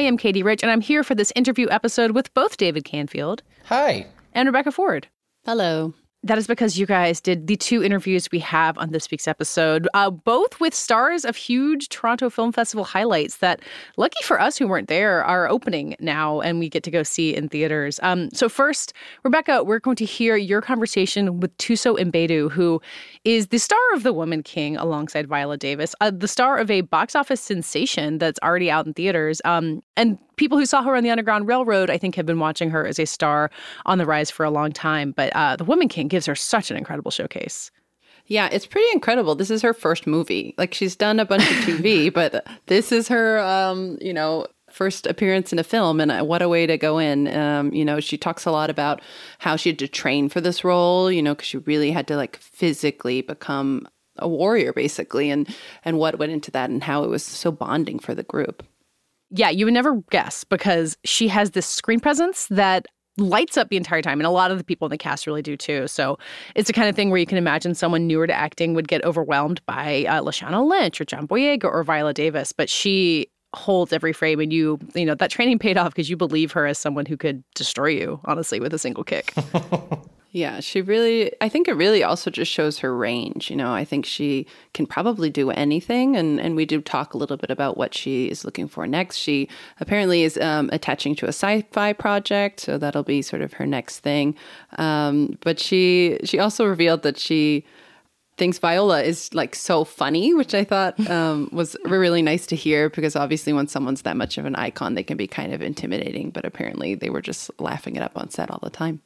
[0.00, 3.42] I am Katie Rich, and I'm here for this interview episode with both David Canfield.
[3.66, 4.06] Hi.
[4.32, 5.08] And Rebecca Ford.
[5.44, 5.92] Hello.
[6.22, 9.88] That is because you guys did the two interviews we have on this week's episode,
[9.92, 13.60] uh, both with stars of huge Toronto Film Festival highlights that,
[13.98, 17.34] lucky for us who weren't there, are opening now and we get to go see
[17.34, 18.00] in theaters.
[18.02, 22.82] Um, so, first, Rebecca, we're going to hear your conversation with Thuso Mbedu, who
[23.24, 26.80] is the star of The Woman King alongside Viola Davis, uh, the star of a
[26.80, 29.42] box office sensation that's already out in theaters.
[29.44, 32.70] Um, and people who saw her on the Underground Railroad, I think, have been watching
[32.70, 33.50] her as a star
[33.84, 35.12] on the rise for a long time.
[35.12, 37.70] But uh, The Woman King gives her such an incredible showcase.
[38.26, 39.34] Yeah, it's pretty incredible.
[39.34, 40.54] This is her first movie.
[40.56, 45.06] Like she's done a bunch of TV, but this is her, um, you know, first
[45.06, 48.00] appearance in a film and uh, what a way to go in um, you know
[48.00, 49.00] she talks a lot about
[49.38, 52.16] how she had to train for this role you know because she really had to
[52.16, 53.86] like physically become
[54.18, 55.54] a warrior basically and
[55.84, 58.62] and what went into that and how it was so bonding for the group
[59.30, 63.76] yeah, you would never guess because she has this screen presence that lights up the
[63.76, 64.18] entire time.
[64.18, 65.86] And a lot of the people in the cast really do too.
[65.86, 66.18] So
[66.54, 69.04] it's the kind of thing where you can imagine someone newer to acting would get
[69.04, 72.52] overwhelmed by uh, Lashana Lynch or John Boyega or Viola Davis.
[72.52, 76.16] But she holds every frame and you you know that training paid off because you
[76.16, 79.34] believe her as someone who could destroy you honestly with a single kick
[80.32, 83.50] Yeah, she really, I think it really also just shows her range.
[83.50, 86.16] You know, I think she can probably do anything.
[86.16, 89.16] And, and we do talk a little bit about what she is looking for next.
[89.16, 89.48] She
[89.80, 92.60] apparently is um, attaching to a sci fi project.
[92.60, 94.36] So that'll be sort of her next thing.
[94.78, 97.64] Um, but she, she also revealed that she,
[98.40, 102.88] thinks Viola is like so funny, which I thought um, was really nice to hear
[102.88, 106.30] because obviously when someone's that much of an icon, they can be kind of intimidating.
[106.30, 109.02] But apparently they were just laughing it up on set all the time.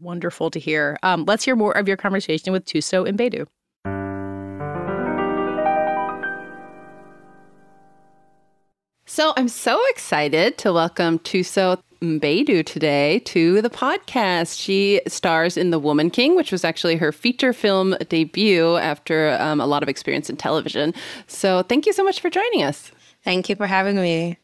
[0.00, 0.98] Wonderful to hear.
[1.04, 3.46] Um, let's hear more of your conversation with Thuso and Mbedu.
[9.08, 14.60] So I'm so excited to welcome Thuso Mbedu today to the podcast.
[14.60, 19.60] She stars in The Woman King, which was actually her feature film debut after um,
[19.60, 20.94] a lot of experience in television.
[21.26, 22.90] So thank you so much for joining us.
[23.24, 24.38] Thank you for having me.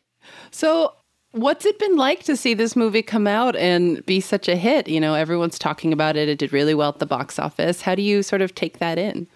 [0.51, 0.95] So
[1.33, 4.87] What's it been like to see this movie come out and be such a hit?
[4.87, 6.29] You know, everyone's talking about it.
[6.29, 7.81] It did really well at the box office.
[7.81, 9.27] How do you sort of take that in?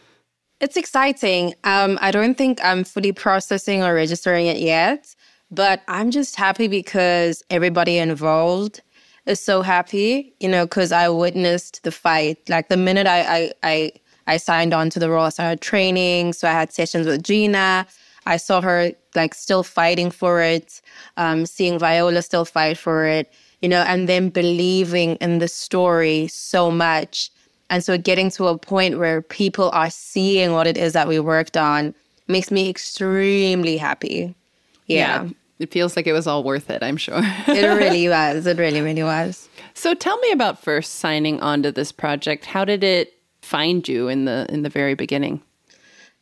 [0.60, 1.54] It's exciting.
[1.64, 5.15] Um, I don't think I'm fully processing or registering it yet,
[5.50, 8.82] but I'm just happy because everybody involved
[9.26, 12.38] is so happy, you know, because I witnessed the fight.
[12.48, 13.92] Like the minute I, I, I,
[14.26, 16.32] I signed on to the role, I started training.
[16.32, 17.86] So I had sessions with Gina.
[18.26, 20.80] I saw her like still fighting for it,
[21.16, 23.32] um, seeing Viola still fight for it,
[23.62, 27.30] you know, and then believing in the story so much.
[27.70, 31.20] And so getting to a point where people are seeing what it is that we
[31.20, 31.94] worked on
[32.28, 34.34] makes me extremely happy.
[34.86, 35.24] Yeah.
[35.24, 35.30] yeah.
[35.58, 37.20] It feels like it was all worth it, I'm sure.
[37.22, 38.46] it really was.
[38.46, 39.48] It really, really was.
[39.72, 42.44] So tell me about first signing onto this project.
[42.44, 45.42] How did it find you in the in the very beginning?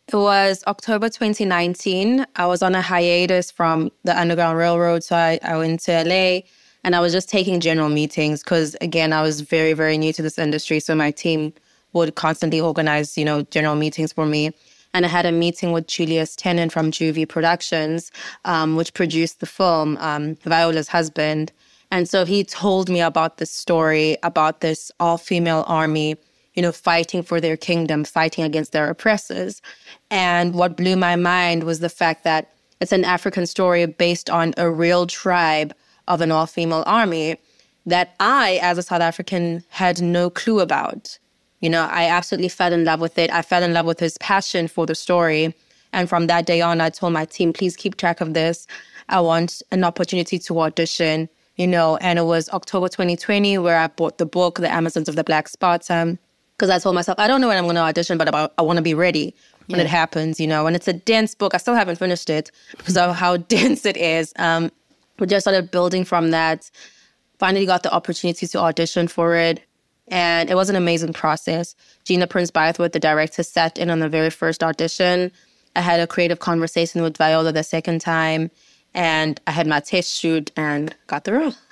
[0.09, 2.27] It was October 2019.
[2.37, 5.03] I was on a hiatus from the Underground Railroad.
[5.03, 6.41] So I, I went to LA
[6.85, 10.21] and I was just taking general meetings because, again, I was very, very new to
[10.21, 10.79] this industry.
[10.79, 11.55] So my team
[11.95, 14.51] would constantly organize, you know, general meetings for me.
[14.95, 18.11] And I had a meeting with Julius Tennon from JuVee Productions,
[18.47, 21.53] um, which produced the film, um, Viola's husband.
[21.91, 26.17] And so he told me about this story, about this all female army
[26.55, 29.61] you know, fighting for their kingdom, fighting against their oppressors.
[30.11, 34.55] And what blew my mind was the fact that it's an African story based on
[34.57, 35.75] a real tribe
[36.09, 37.37] of an all female army
[37.87, 41.19] that I, as a South African, had no clue about.
[41.65, 43.33] You know, I absolutely fell in love with it.
[43.33, 45.55] I fell in love with his passion for the story.
[45.95, 48.67] And from that day on, I told my team, please keep track of this.
[49.09, 51.27] I want an opportunity to audition,
[51.57, 55.17] you know, and it was October 2020 where I bought the book, The Amazons of
[55.17, 56.19] the Black Sparta
[56.59, 58.63] because I told myself I don't know when I'm going to audition, but I, I
[58.63, 59.35] want to be ready
[59.69, 59.87] when yeah.
[59.87, 60.67] it happens, you know.
[60.67, 61.55] And it's a dense book.
[61.55, 64.35] I still haven't finished it because of how dense it is.
[64.37, 64.71] Um,
[65.19, 66.71] we just started building from that.
[67.39, 69.65] Finally, got the opportunity to audition for it.
[70.09, 71.75] And it was an amazing process.
[72.05, 75.33] Gina Prince Bythewood, the director, sat in on the very first audition.
[75.77, 78.51] I had a creative conversation with Viola the second time,
[78.95, 81.55] and I had my test shoot and got the role.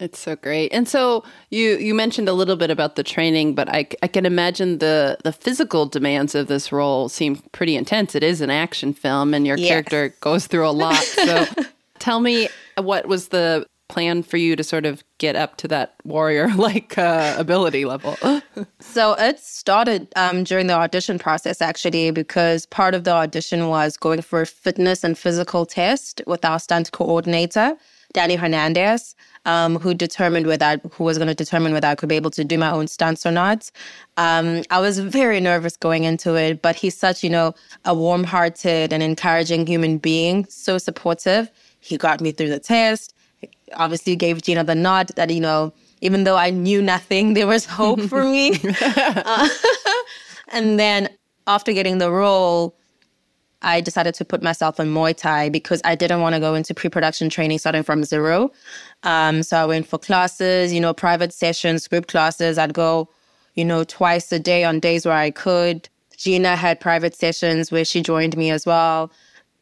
[0.00, 0.72] It's so great.
[0.72, 4.26] And so you you mentioned a little bit about the training, but I, I can
[4.26, 8.16] imagine the the physical demands of this role seem pretty intense.
[8.16, 9.68] It is an action film and your Yes.
[9.68, 10.96] character goes through a lot.
[10.96, 11.46] So
[12.00, 15.94] tell me what was the plan for you to sort of get up to that
[16.02, 18.16] warrior like uh, ability level?
[18.80, 23.96] So it started um, during the audition process, actually, because part of the audition was
[23.96, 27.76] going for a fitness and physical test with our stunt coordinator,
[28.12, 32.08] Danny Hernandez, um, who determined whether I, who was going to determine whether I could
[32.08, 33.70] be able to do my own stunts or not.
[34.16, 37.54] Um, I was very nervous going into it, but he's such, you know,
[37.84, 41.50] a warm-hearted and encouraging human being, so supportive.
[41.80, 43.14] He got me through the test.
[43.74, 47.64] Obviously, gave Gina the nod that you know, even though I knew nothing, there was
[47.64, 48.58] hope for me.
[48.80, 49.48] Uh,
[50.52, 51.08] and then
[51.46, 52.76] after getting the role,
[53.62, 56.74] I decided to put myself in Muay Thai because I didn't want to go into
[56.74, 58.52] pre-production training starting from zero.
[59.02, 62.58] Um, so I went for classes, you know, private sessions, group classes.
[62.58, 63.08] I'd go,
[63.54, 65.88] you know, twice a day on days where I could.
[66.16, 69.10] Gina had private sessions where she joined me as well.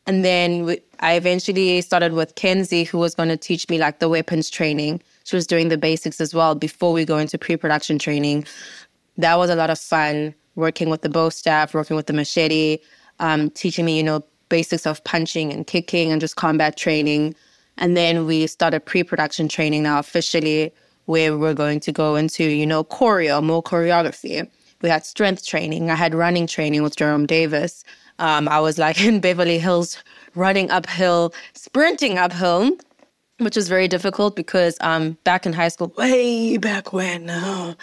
[0.07, 4.09] And then I eventually started with Kenzie, who was going to teach me like the
[4.09, 5.01] weapons training.
[5.25, 8.45] She was doing the basics as well before we go into pre-production training.
[9.17, 12.79] That was a lot of fun working with the bow staff, working with the machete,
[13.21, 17.35] um, teaching me, you know, basics of punching and kicking and just combat training.
[17.79, 20.73] And then we started pre-production training now officially,
[21.07, 24.49] where we're going to go into, you know, choreo, more choreography.
[24.83, 25.91] We had strength training.
[25.91, 27.85] I had running training with Jerome Davis.
[28.23, 30.03] Um, I was like in Beverly Hills,
[30.35, 32.71] running uphill, sprinting uphill,
[33.39, 37.75] which was very difficult because um, back in high school, way back when, oh,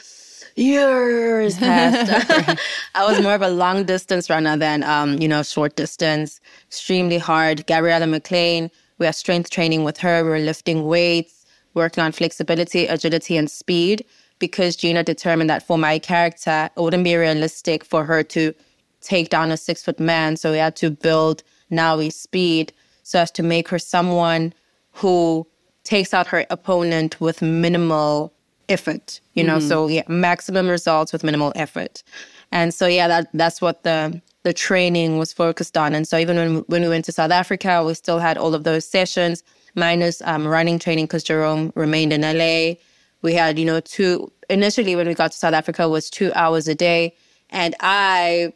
[0.56, 2.60] years past,
[2.96, 6.40] I was more of a long distance runner than um, you know short distance.
[6.68, 7.68] Extremely hard.
[7.68, 10.24] Gabriella McLean, we had strength training with her.
[10.24, 14.06] We were lifting weights, working on flexibility, agility, and speed.
[14.40, 18.54] Because Gina determined that for my character, it wouldn't be realistic for her to
[19.02, 20.38] take down a six foot man.
[20.38, 22.74] So we had to build Nawi's speed
[23.04, 24.54] so as to make her someone
[24.92, 25.48] who
[25.84, 28.34] takes out her opponent with minimal
[28.68, 32.04] effort, you know, so yeah, maximum results with minimal effort.
[32.52, 35.96] And so yeah, that that's what the the training was focused on.
[35.96, 38.64] And so even when when we went to South Africa, we still had all of
[38.64, 39.44] those sessions
[39.76, 42.76] minus um, running training because Jerome remained in LA.
[43.22, 46.68] We had, you know, two initially when we got to South Africa was two hours
[46.68, 47.16] a day.
[47.50, 48.54] And I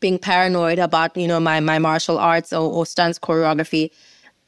[0.00, 3.90] being paranoid about, you know, my my martial arts or, or stunts choreography,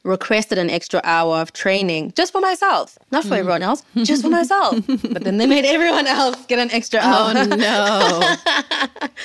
[0.05, 3.39] requested an extra hour of training just for myself, not for mm.
[3.39, 4.77] everyone else, just for myself.
[4.87, 7.33] but then they made everyone else get an extra oh, hour.
[7.37, 8.37] oh no.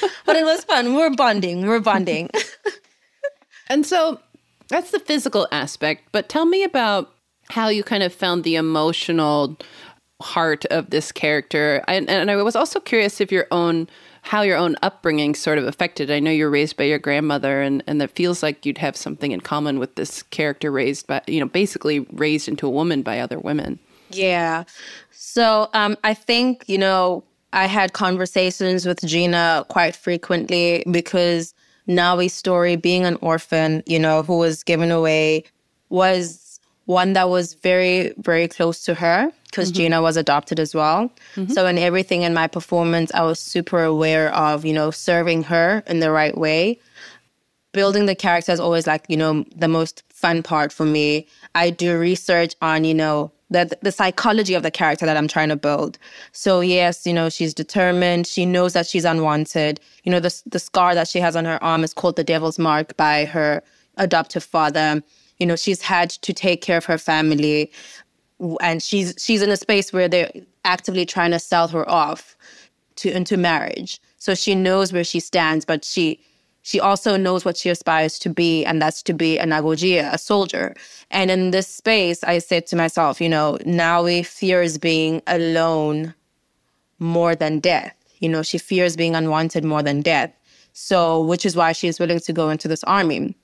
[0.26, 0.94] but it was fun.
[0.94, 1.62] We were bonding.
[1.62, 2.30] We were bonding.
[3.70, 4.20] And so
[4.68, 6.04] that's the physical aspect.
[6.12, 7.12] But tell me about
[7.50, 9.58] how you kind of found the emotional
[10.22, 11.84] heart of this character.
[11.88, 13.88] And, and I was also curious if your own
[14.24, 16.10] how your own upbringing sort of affected.
[16.10, 19.32] I know you're raised by your grandmother, and and that feels like you'd have something
[19.32, 23.20] in common with this character raised by you know basically raised into a woman by
[23.20, 23.80] other women.
[24.10, 24.64] Yeah.
[25.12, 27.24] So um, I think, you know,
[27.54, 31.54] I had conversations with Gina quite frequently because
[31.88, 35.44] Nawi's story, being an orphan, you know, who was given away,
[35.90, 36.40] was
[36.86, 39.84] one that was very, very close to her because mm-hmm.
[39.84, 41.12] Gina was adopted as well.
[41.36, 41.52] Mm-hmm.
[41.52, 45.84] So in everything in my performance, I was super aware of, you know, serving her
[45.88, 46.80] in the right way.
[47.72, 51.28] Building the character is always like you know the most fun part for me.
[51.56, 55.50] I do research on you know the, the psychology of the character that i'm trying
[55.50, 55.98] to build.
[56.34, 58.28] So yes you know she's determined.
[58.28, 59.80] She knows that she's unwanted.
[60.04, 62.60] You know the, the scar that she has on her arm is called the devil's
[62.60, 63.64] mark by her
[63.98, 65.02] adoptive father
[65.38, 67.72] you know she's had to take care of her family
[68.62, 70.32] and she's she's in a space where they're
[70.66, 72.36] actively trying to sell her off
[72.96, 74.00] to into marriage.
[74.18, 76.20] So she knows where she stands, but she
[76.66, 80.18] she also knows what she aspires to be, and that's to be an Agojie, a
[80.18, 80.74] soldier.
[81.12, 86.14] And in this space, I said to myself, you know, Nawi fears being alone
[87.00, 87.98] more than death.
[88.20, 90.32] You know, she fears being unwanted more than death.
[90.72, 93.36] So, which is why she is willing to go into this army.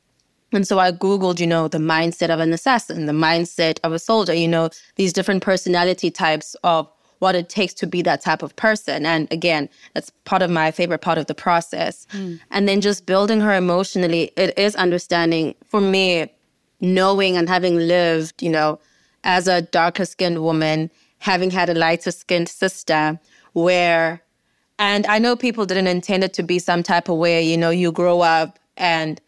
[0.51, 3.99] And so I Googled, you know, the mindset of an assassin, the mindset of a
[3.99, 6.89] soldier, you know, these different personality types of
[7.19, 9.05] what it takes to be that type of person.
[9.05, 12.07] And again, that's part of my favorite part of the process.
[12.11, 12.35] Hmm.
[12.49, 16.31] And then just building her emotionally, it is understanding for me,
[16.79, 18.79] knowing and having lived, you know,
[19.23, 20.89] as a darker skinned woman,
[21.19, 23.19] having had a lighter skinned sister,
[23.51, 24.21] where,
[24.79, 27.69] and I know people didn't intend it to be some type of way, you know,
[27.69, 29.19] you grow up and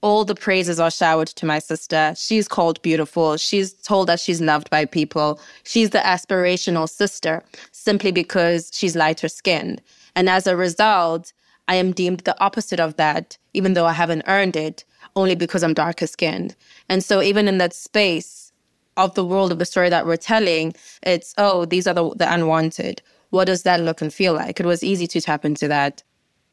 [0.00, 2.14] all the praises are showered to my sister.
[2.16, 3.36] She's called beautiful.
[3.36, 5.40] She's told that she's loved by people.
[5.64, 9.82] She's the aspirational sister simply because she's lighter skinned.
[10.14, 11.32] And as a result,
[11.66, 14.84] I am deemed the opposite of that, even though I haven't earned it,
[15.16, 16.54] only because I'm darker skinned.
[16.88, 18.52] And so, even in that space
[18.96, 22.32] of the world of the story that we're telling, it's, oh, these are the, the
[22.32, 23.02] unwanted.
[23.30, 24.58] What does that look and feel like?
[24.58, 26.02] It was easy to tap into that.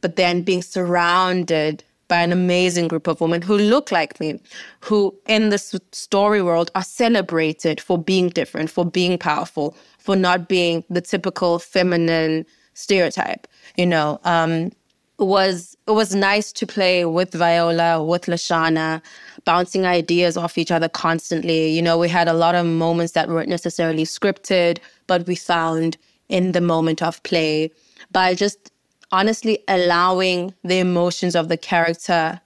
[0.02, 4.40] But then being surrounded by an amazing group of women who look like me,
[4.82, 5.58] who in the
[5.92, 11.60] story world are celebrated for being different, for being powerful, for not being the typical
[11.60, 13.48] feminine stereotype.
[13.78, 14.72] You know, um,
[15.18, 19.02] it was it was nice to play with Viola, with Lashana,
[19.46, 21.70] bouncing ideas off each other constantly.
[21.70, 25.98] You know, we had a lot of moments that weren't necessarily scripted, but we found
[26.28, 27.72] in the moment of play
[28.12, 28.72] by just
[29.12, 32.42] honestly allowing the emotions of the character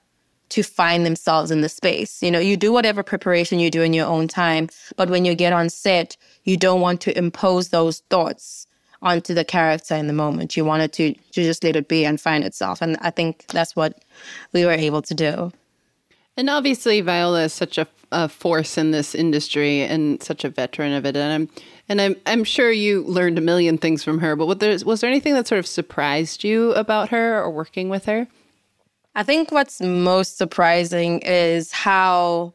[0.50, 2.22] to find themselves in the space.
[2.22, 5.34] You know, you do whatever preparation you do in your own time, but when you
[5.34, 8.66] get on set, you don't want to impose those thoughts
[9.02, 10.56] onto the character in the moment.
[10.56, 12.82] You wanted to, to just let it be and find itself.
[12.82, 14.04] And I think that's what
[14.52, 15.52] we were able to do.
[16.36, 20.92] And obviously, Viola is such a, a, force in this industry and such a veteran
[20.92, 21.16] of it.
[21.16, 24.36] And I'm and I'm I'm sure you learned a million things from her.
[24.36, 27.90] But was there, was there anything that sort of surprised you about her or working
[27.90, 28.28] with her?
[29.16, 32.54] I think what's most surprising is how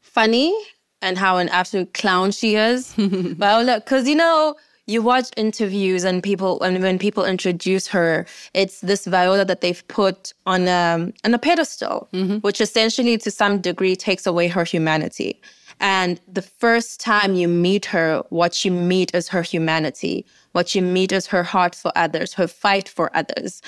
[0.00, 0.58] funny
[1.02, 3.80] and how an absolute clown she is, Viola.
[3.80, 4.56] Because you know
[4.86, 9.86] you watch interviews and people and when people introduce her, it's this Viola that they've
[9.88, 12.38] put on a on a pedestal, mm-hmm.
[12.38, 15.38] which essentially to some degree takes away her humanity.
[15.80, 20.26] And the first time you meet her, what you meet is her humanity.
[20.52, 23.62] What you meet is her heart for others, her fight for others,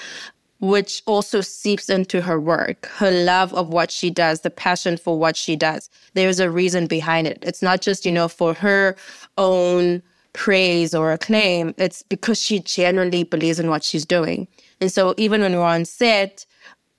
[0.61, 5.19] which also seeps into her work, her love of what she does, the passion for
[5.19, 5.89] what she does.
[6.15, 7.39] There's a reason behind it.
[7.43, 8.95] It's not just, you know, for her
[9.39, 10.03] own
[10.35, 11.75] praise or acclaim.
[11.79, 14.47] It's because she genuinely believes in what she's doing.
[14.81, 16.47] And so even when we're on set,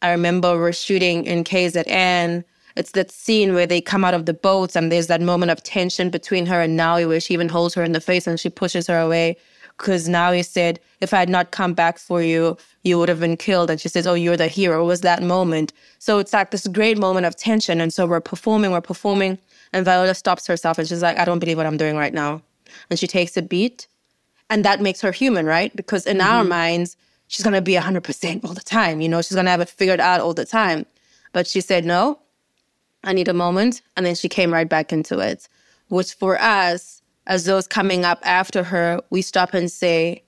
[0.01, 2.43] I remember we're shooting in KZN.
[2.75, 5.63] It's that scene where they come out of the boats and there's that moment of
[5.63, 8.49] tension between her and Nawi where she even holds her in the face and she
[8.49, 9.37] pushes her away.
[9.77, 13.37] Because Nawi said, if I had not come back for you, you would have been
[13.37, 13.71] killed.
[13.71, 14.83] And she says, oh, you're the hero.
[14.83, 15.73] It was that moment.
[15.97, 17.81] So it's like this great moment of tension.
[17.81, 19.39] And so we're performing, we're performing.
[19.71, 22.43] And Viola stops herself and she's like, I don't believe what I'm doing right now
[22.89, 23.87] and she takes a beat.
[24.49, 25.75] And that makes her human, right?
[25.75, 26.27] Because in mm-hmm.
[26.27, 26.95] our minds,
[27.27, 29.01] she's going to be 100% all the time.
[29.01, 30.85] You know, she's going to have it figured out all the time.
[31.31, 32.19] But she said, no,
[33.03, 33.81] I need a moment.
[33.95, 35.47] And then she came right back into it,
[35.89, 40.23] which for us, as those coming up after her, we stop and say,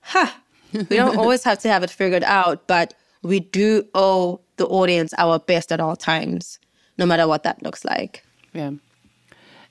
[0.00, 0.30] huh,
[0.72, 5.12] we don't always have to have it figured out, but we do owe the audience
[5.18, 6.58] our best at all times,
[6.98, 8.24] no matter what that looks like.
[8.52, 8.72] Yeah.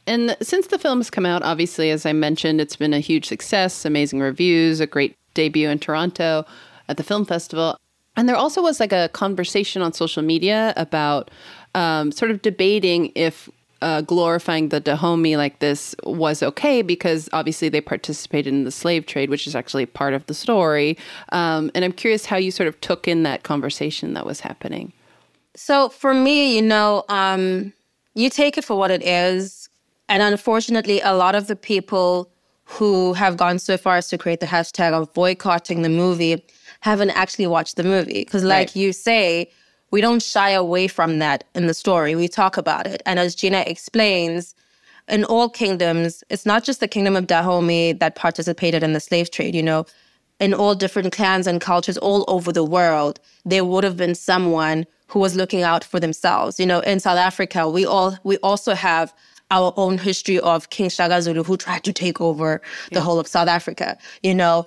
[0.07, 3.27] And since the film has come out, obviously, as I mentioned, it's been a huge
[3.27, 6.45] success, amazing reviews, a great debut in Toronto
[6.87, 7.77] at the film festival.
[8.15, 11.31] And there also was like a conversation on social media about
[11.75, 13.49] um, sort of debating if
[13.81, 19.05] uh, glorifying the Dahomey like this was okay because obviously they participated in the slave
[19.05, 20.97] trade, which is actually part of the story.
[21.31, 24.91] Um, and I'm curious how you sort of took in that conversation that was happening.
[25.55, 27.73] So for me, you know, um,
[28.15, 29.65] you take it for what it is
[30.07, 32.29] and unfortunately, a lot of the people
[32.65, 36.43] who have gone so far as to create the hashtag of boycotting the movie
[36.81, 38.23] haven't actually watched the movie.
[38.23, 38.75] Because, like right.
[38.75, 39.49] you say,
[39.95, 42.15] we don't shy away from that in the story.
[42.15, 43.01] We talk about it.
[43.05, 44.53] And as Gina explains,
[45.07, 49.31] in all kingdoms, it's not just the kingdom of Dahomey that participated in the slave
[49.31, 49.85] trade, you know.
[50.41, 54.85] In all different clans and cultures all over the world, there would have been someone
[55.07, 56.59] who was looking out for themselves.
[56.59, 59.13] You know, in South Africa, we all we also have
[59.49, 62.61] our own history of King Shaka Zulu who tried to take over
[62.91, 64.65] the whole of South Africa, you know.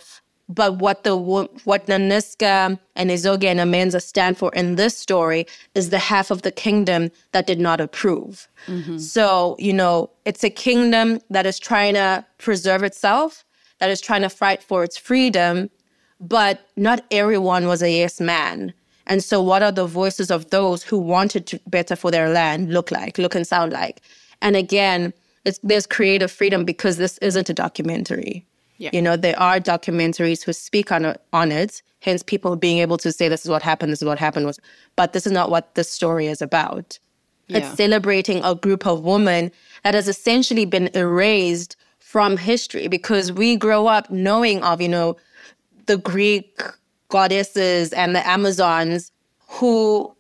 [0.51, 5.91] But what the what Nanisca and Izogie and Amenza stand for in this story is
[5.91, 8.49] the half of the kingdom that did not approve.
[8.67, 8.97] Mm-hmm.
[8.97, 13.45] So, you know, it's a kingdom that is trying to preserve itself,
[13.79, 15.69] that is trying to fight for its freedom,
[16.19, 18.73] but not everyone was a yes man.
[19.07, 22.73] And so, what are the voices of those who wanted to better for their land
[22.73, 24.01] look like, look and sound like?
[24.41, 25.13] And again,
[25.45, 28.47] it's, there's creative freedom because this isn't a documentary.
[28.79, 28.91] Yeah.
[28.93, 32.97] You know, there are documentaries who speak on it, on it, hence people being able
[32.99, 34.61] to say this is what happened, this is what happened was
[34.97, 36.99] but this is not what this story is about.
[37.49, 37.59] Yeah.
[37.59, 39.51] It's celebrating a group of women
[39.83, 45.17] that has essentially been erased from history because we grow up knowing of, you know,
[45.87, 46.61] the Greek
[47.09, 49.11] goddesses and the Amazons,
[49.47, 50.15] who,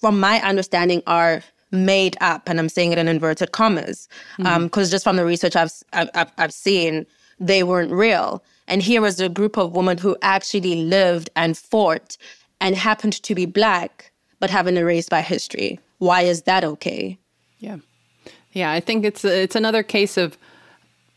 [0.00, 4.78] from my understanding, are made up, and I'm saying it in inverted commas, because Mm-hmm.
[4.78, 7.06] um, just from the research I've, I've I've seen,
[7.38, 8.42] they weren't real.
[8.66, 12.16] And here was a group of women who actually lived and fought,
[12.60, 15.78] and happened to be black, but have been erased by history.
[15.98, 17.18] Why is that okay?
[17.58, 17.78] Yeah,
[18.52, 18.72] yeah.
[18.72, 20.38] I think it's it's another case of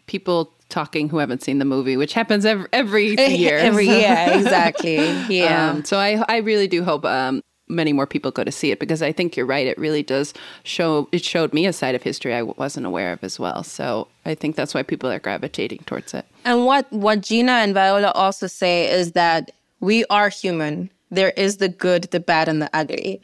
[0.07, 3.57] people talking who haven't seen the movie, which happens every every year.
[3.57, 4.97] Every year, exactly.
[5.29, 5.71] Yeah.
[5.71, 8.79] Um, so I I really do hope um, many more people go to see it
[8.79, 9.67] because I think you're right.
[9.67, 10.33] It really does
[10.63, 11.07] show.
[11.11, 13.63] It showed me a side of history I wasn't aware of as well.
[13.63, 16.25] So I think that's why people are gravitating towards it.
[16.45, 20.91] And what what Gina and Viola also say is that we are human.
[21.09, 23.21] There is the good, the bad, and the ugly.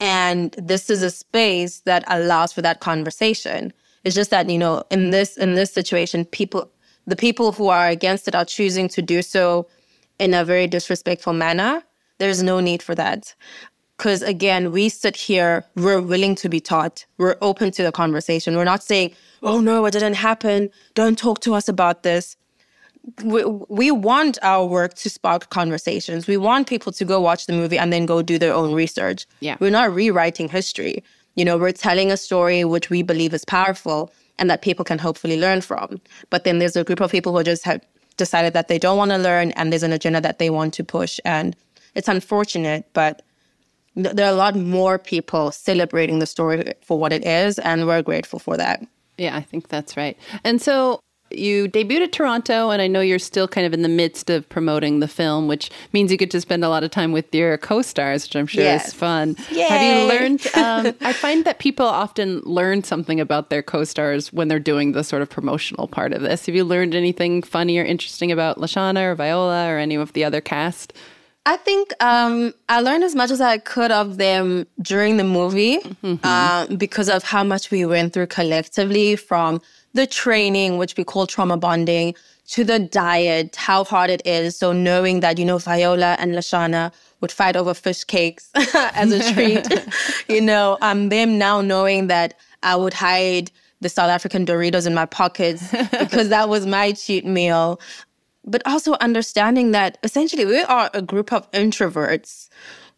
[0.00, 3.72] And this is a space that allows for that conversation.
[4.04, 6.70] It's just that, you know, in this in this situation, people
[7.06, 9.66] the people who are against it are choosing to do so
[10.18, 11.82] in a very disrespectful manner.
[12.18, 13.34] There's no need for that.
[14.00, 18.56] Because again, we sit here, we're willing to be taught, we're open to the conversation.
[18.56, 20.70] We're not saying, oh no, it didn't happen.
[20.94, 22.36] Don't talk to us about this
[23.24, 26.26] we, we want our work to spark conversations.
[26.26, 29.26] We want people to go watch the movie and then go do their own research.
[29.40, 29.56] Yeah.
[29.60, 31.02] We're not rewriting history.
[31.34, 34.98] You know, we're telling a story which we believe is powerful and that people can
[34.98, 36.00] hopefully learn from.
[36.28, 37.80] But then there's a group of people who just have
[38.16, 40.84] decided that they don't want to learn and there's an agenda that they want to
[40.84, 41.18] push.
[41.24, 41.56] And
[41.94, 43.22] it's unfortunate, but
[44.06, 47.58] there are a lot more people celebrating the story for what it is.
[47.58, 48.84] And we're grateful for that.
[49.18, 50.16] Yeah, I think that's right.
[50.44, 51.00] And so
[51.32, 54.48] you debuted at Toronto, and I know you're still kind of in the midst of
[54.48, 57.56] promoting the film, which means you get to spend a lot of time with your
[57.56, 58.88] co-stars, which I'm sure Yes.
[58.88, 59.36] is fun.
[59.68, 60.40] Have you learned?
[60.54, 65.04] Um, I find that people often learn something about their co-stars when they're doing the
[65.04, 66.46] sort of promotional part of this.
[66.46, 70.24] Have you learned anything funny or interesting about Lashana or Viola or any of the
[70.24, 70.92] other cast?
[71.46, 75.78] I think um, I learned as much as I could of them during the movie
[76.22, 79.60] uh, because of how much we went through collectively from
[79.94, 82.14] the training, which we call trauma bonding,
[82.48, 84.56] to the diet, how hard it is.
[84.56, 89.32] So knowing that, you know, Viola and Lashana would fight over fish cakes as a
[89.34, 89.66] treat,
[90.28, 93.50] you know, um, them now knowing that I would hide
[93.80, 97.80] the South African Doritos in my pockets because that was my cheat meal
[98.44, 102.48] but also understanding that essentially we are a group of introverts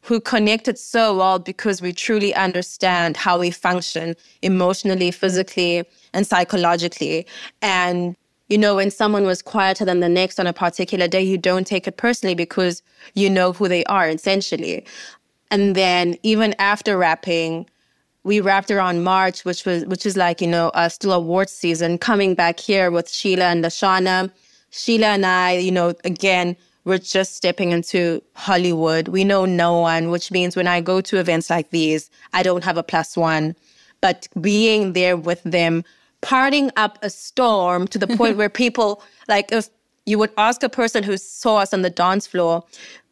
[0.02, 7.24] who connected so well because we truly understand how we function emotionally, physically, and psychologically.
[7.61, 8.16] And,
[8.48, 11.66] you know, when someone was quieter than the next on a particular day, you don't
[11.66, 12.83] take it personally because
[13.14, 14.85] you know who they are, essentially.
[15.52, 17.66] And then even after rapping,
[18.24, 21.98] we wrapped around March, which was which is like, you know, uh, still awards season,
[21.98, 24.31] coming back here with Sheila and Lashana.
[24.72, 29.08] Sheila and I, you know, again, we're just stepping into Hollywood.
[29.08, 32.64] We know no one, which means when I go to events like these, I don't
[32.64, 33.54] have a plus one.
[34.00, 35.85] But being there with them,
[36.22, 39.68] parting up a storm to the point where people, like, if
[40.06, 42.64] you would ask a person who saw us on the dance floor,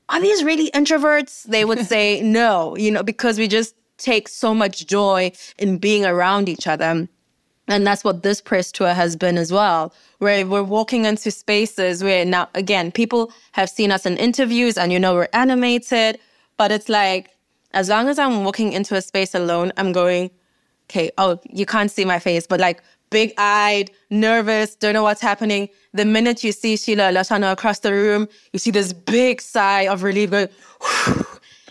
[0.09, 1.45] are these really introverts?
[1.45, 6.07] They would say no, you know, because we just take so much joy in being
[6.07, 7.07] around each other.
[7.71, 12.03] And that's what this press tour has been as well, where we're walking into spaces
[12.03, 16.19] where now, again, people have seen us in interviews and, you know, we're animated,
[16.57, 17.31] but it's like,
[17.73, 20.33] as long as I'm walking into a space alone, I'm going,
[20.91, 25.21] okay, oh, you can't see my face, but like big eyed, nervous, don't know what's
[25.21, 25.69] happening.
[25.95, 30.03] The minute you see Sheila Lashana across the room, you see this big sigh of
[30.03, 30.49] relief going,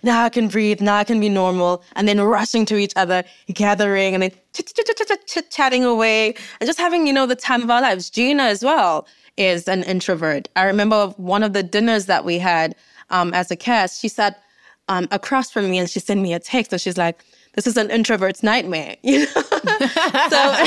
[0.04, 3.24] now I can breathe, now I can be normal, and then rushing to each other,
[3.54, 7.82] gathering, and then chit chatting away, and just having, you know, the time of our
[7.82, 8.10] lives.
[8.10, 9.08] Gina as well
[9.38, 10.50] is an introvert.
[10.56, 12.76] I remember one of the dinners that we had
[13.10, 14.42] um, as a cast, she sat
[14.88, 16.74] um, across from me and she sent me a text.
[16.74, 18.98] and she's like, this is an introvert's nightmare.
[19.04, 19.26] You know?
[19.26, 20.66] so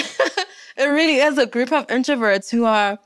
[0.77, 2.99] it really is a group of introverts who are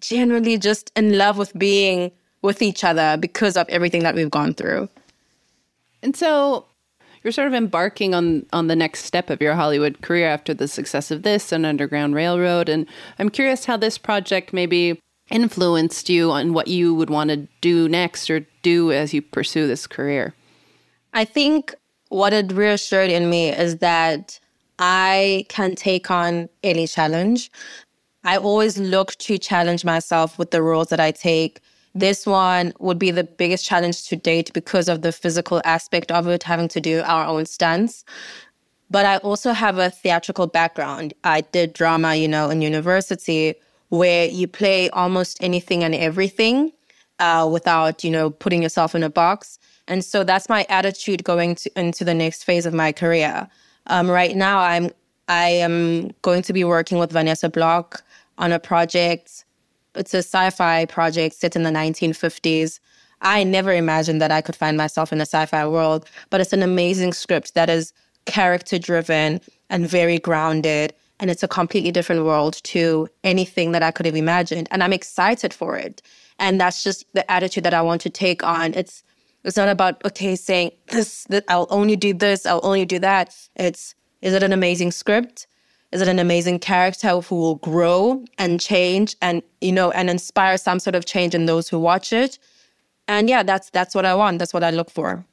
[0.00, 2.10] generally just in love with being
[2.42, 4.88] with each other because of everything that we've gone through.
[6.02, 6.66] And so
[7.22, 10.68] you're sort of embarking on on the next step of your Hollywood career after the
[10.68, 12.68] success of this and Underground Railroad.
[12.68, 12.86] And
[13.18, 17.88] I'm curious how this project maybe influenced you on what you would want to do
[17.88, 20.34] next or do as you pursue this career.
[21.14, 21.74] I think
[22.08, 24.38] what it reassured in me is that
[24.78, 27.50] I can take on any challenge.
[28.24, 31.60] I always look to challenge myself with the roles that I take.
[31.94, 36.26] This one would be the biggest challenge to date because of the physical aspect of
[36.28, 38.04] it, having to do our own stunts.
[38.90, 41.14] But I also have a theatrical background.
[41.24, 43.54] I did drama, you know, in university
[43.88, 46.72] where you play almost anything and everything.
[47.18, 49.58] uh, without, you know, putting yourself in a box.
[49.88, 53.48] And so that's my attitude going to, into the next phase of my career.
[53.86, 54.90] Um, right now, I'm
[55.28, 58.02] I am going to be working with Vanessa Block
[58.38, 59.44] on a project.
[59.94, 62.80] It's a sci-fi project set in the 1950s.
[63.20, 66.62] I never imagined that I could find myself in a sci-fi world, but it's an
[66.62, 67.92] amazing script that is
[68.26, 73.92] character driven and very grounded and it's a completely different world to anything that I
[73.92, 76.02] could have imagined and I'm excited for it.
[76.38, 78.74] And that's just the attitude that I want to take on.
[78.74, 79.04] It's
[79.44, 83.36] it's not about okay saying this that I'll only do this, I'll only do that.
[83.56, 85.46] It's is it an amazing script?
[85.92, 90.56] Is it an amazing character who will grow and change and you know and inspire
[90.56, 92.38] some sort of change in those who watch it?
[93.08, 94.38] And yeah, that's that's what I want.
[94.38, 95.24] That's what I look for.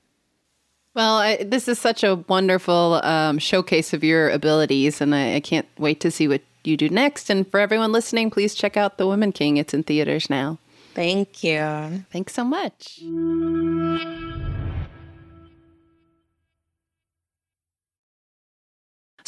[0.96, 5.40] Well, I, this is such a wonderful um, showcase of your abilities, and I, I
[5.40, 7.30] can't wait to see what you do next.
[7.30, 9.58] And for everyone listening, please check out The Woman King.
[9.58, 10.58] It's in theaters now.
[10.96, 12.04] Thank you.
[12.12, 13.00] Thanks so much.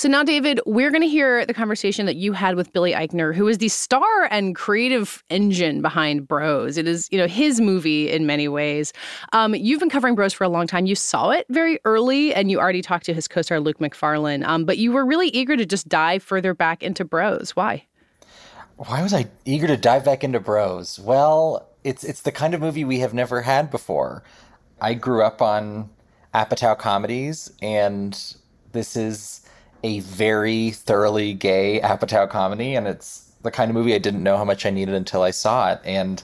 [0.02, 3.36] So now, David, we're going to hear the conversation that you had with Billy Eichner,
[3.36, 6.76] who is the star and creative engine behind Bros.
[6.76, 8.94] It is, you know, his movie in many ways.
[9.32, 10.88] Um, you've been covering Bros for a long time.
[10.88, 14.44] You saw it very early, and you already talked to his co-star Luke Macfarlane.
[14.44, 17.52] Um, but you were really eager to just dive further back into Bros.
[17.52, 17.86] Why?
[18.78, 20.98] Why was I eager to dive back into Bros?
[20.98, 24.24] Well, it's it's the kind of movie we have never had before.
[24.82, 25.92] I grew up on
[26.34, 28.20] Apatow comedies, and
[28.72, 29.42] this is
[29.84, 34.38] a very thoroughly gay Apatow comedy, and it's the kind of movie I didn't know
[34.38, 35.80] how much I needed until I saw it.
[35.84, 36.22] And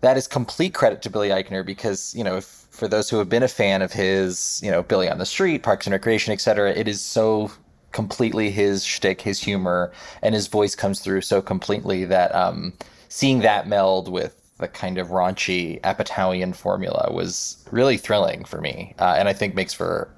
[0.00, 3.28] that is complete credit to Billy Eichner because, you know, if, for those who have
[3.28, 6.72] been a fan of his, you know, Billy on the Street, Parks and Recreation, etc.,
[6.72, 7.50] it is so
[7.92, 12.72] completely his shtick, his humor, and his voice comes through so completely that um,
[13.08, 18.94] seeing that meld with the kind of raunchy Apatowian formula was really thrilling for me,
[18.98, 20.10] uh, and I think makes for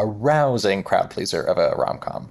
[0.00, 2.30] a rousing crowd pleaser of a rom com.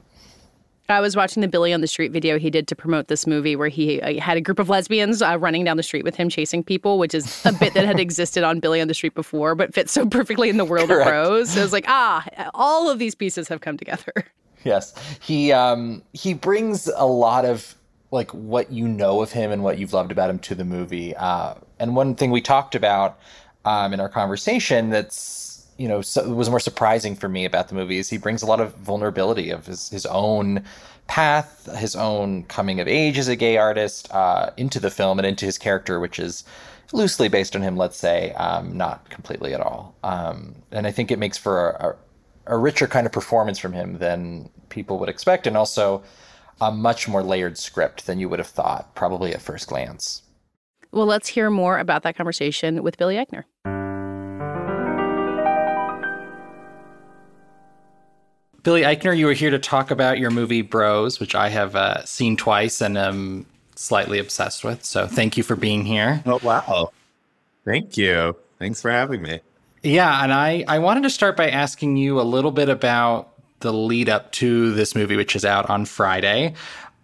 [0.89, 3.55] I was watching the Billy on the Street video he did to promote this movie
[3.55, 6.29] where he uh, had a group of lesbians uh, running down the street with him
[6.29, 9.53] chasing people, which is a bit that had existed on Billy on the Street before,
[9.53, 11.07] but fits so perfectly in the world Correct.
[11.07, 11.51] of Bros.
[11.51, 14.13] So it was like, ah, all of these pieces have come together.
[14.65, 14.93] Yes.
[15.21, 17.75] He um he brings a lot of
[18.11, 21.15] like what you know of him and what you've loved about him to the movie.
[21.15, 23.17] Uh, and one thing we talked about
[23.63, 25.48] um, in our conversation that's
[25.79, 28.45] you know so, was more surprising for me about the movie is he brings a
[28.45, 30.63] lot of vulnerability of his his own
[31.09, 35.25] path, his own coming of age as a gay artist uh, into the film and
[35.25, 36.43] into his character, which is
[36.93, 39.95] loosely based on him, let's say, um, not completely at all.
[40.03, 43.73] Um, and I think it makes for a, a, a, richer kind of performance from
[43.73, 46.03] him than people would expect, and also
[46.61, 50.21] a much more layered script than you would have thought, probably at first glance.
[50.91, 53.45] Well, let's hear more about that conversation with Billy Eichner.
[58.63, 62.03] Billy Eichner, you were here to talk about your movie Bros, which I have uh,
[62.05, 63.45] seen twice and am
[63.75, 64.83] slightly obsessed with.
[64.83, 66.21] So thank you for being here.
[66.25, 66.91] Oh, wow.
[67.65, 68.35] Thank you.
[68.57, 69.39] Thanks for having me.
[69.83, 73.29] Yeah, and I, I wanted to start by asking you a little bit about
[73.61, 76.53] the lead up to this movie, which is out on Friday.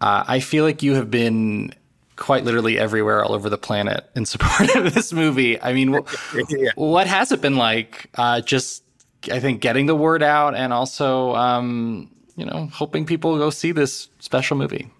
[0.00, 1.74] Uh, I feel like you have been
[2.16, 5.60] quite literally everywhere all over the planet in support of this movie.
[5.60, 5.92] I mean,
[6.48, 6.70] yeah.
[6.74, 8.82] what has it been like uh, just
[9.30, 13.72] I think getting the word out and also, um, you know, hoping people go see
[13.72, 14.90] this special movie.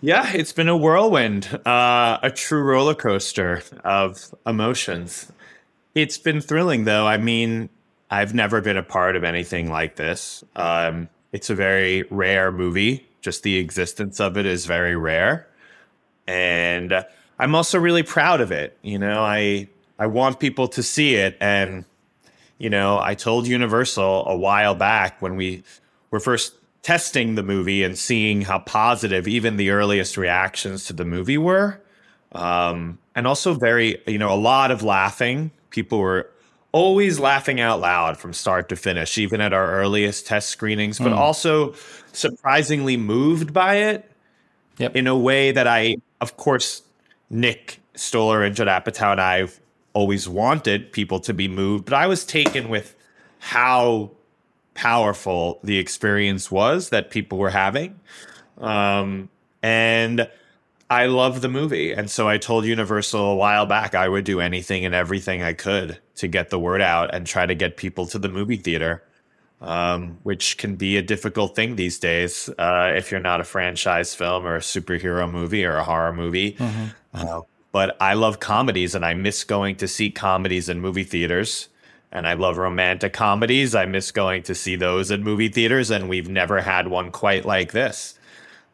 [0.00, 5.32] Yeah, it's been a whirlwind, uh, a true roller coaster of emotions.
[5.94, 7.06] It's been thrilling, though.
[7.06, 7.68] I mean,
[8.10, 10.44] I've never been a part of anything like this.
[10.54, 13.06] Um, it's a very rare movie.
[13.22, 15.48] Just the existence of it is very rare,
[16.28, 17.04] and
[17.38, 18.78] I'm also really proud of it.
[18.82, 19.68] You know, I
[19.98, 21.84] I want people to see it, and
[22.58, 25.62] you know, I told Universal a while back when we
[26.10, 31.04] were first testing the movie and seeing how positive even the earliest reactions to the
[31.04, 31.80] movie were.
[32.32, 35.50] Um, and also very, you know, a lot of laughing.
[35.70, 36.30] People were
[36.72, 41.12] always laughing out loud from start to finish, even at our earliest test screenings, but
[41.12, 41.16] mm.
[41.16, 41.74] also
[42.12, 44.10] surprisingly moved by it
[44.78, 44.94] yep.
[44.94, 46.82] in a way that I, of course,
[47.30, 49.48] Nick Stoller and Judd Apatow and I
[49.98, 52.94] always wanted people to be moved, but I was taken with
[53.40, 54.12] how
[54.74, 57.98] powerful the experience was that people were having.
[58.58, 59.28] Um,
[59.60, 60.30] and
[60.88, 61.90] I love the movie.
[61.92, 65.52] And so I told Universal a while back I would do anything and everything I
[65.52, 69.02] could to get the word out and try to get people to the movie theater,
[69.60, 74.14] um, which can be a difficult thing these days uh, if you're not a franchise
[74.14, 76.52] film or a superhero movie or a horror movie.
[76.52, 76.86] Mm-hmm.
[77.12, 77.40] Uh,
[77.72, 81.68] but I love comedies and I miss going to see comedies in movie theaters.
[82.10, 83.74] And I love romantic comedies.
[83.74, 87.44] I miss going to see those in movie theaters, and we've never had one quite
[87.44, 88.18] like this.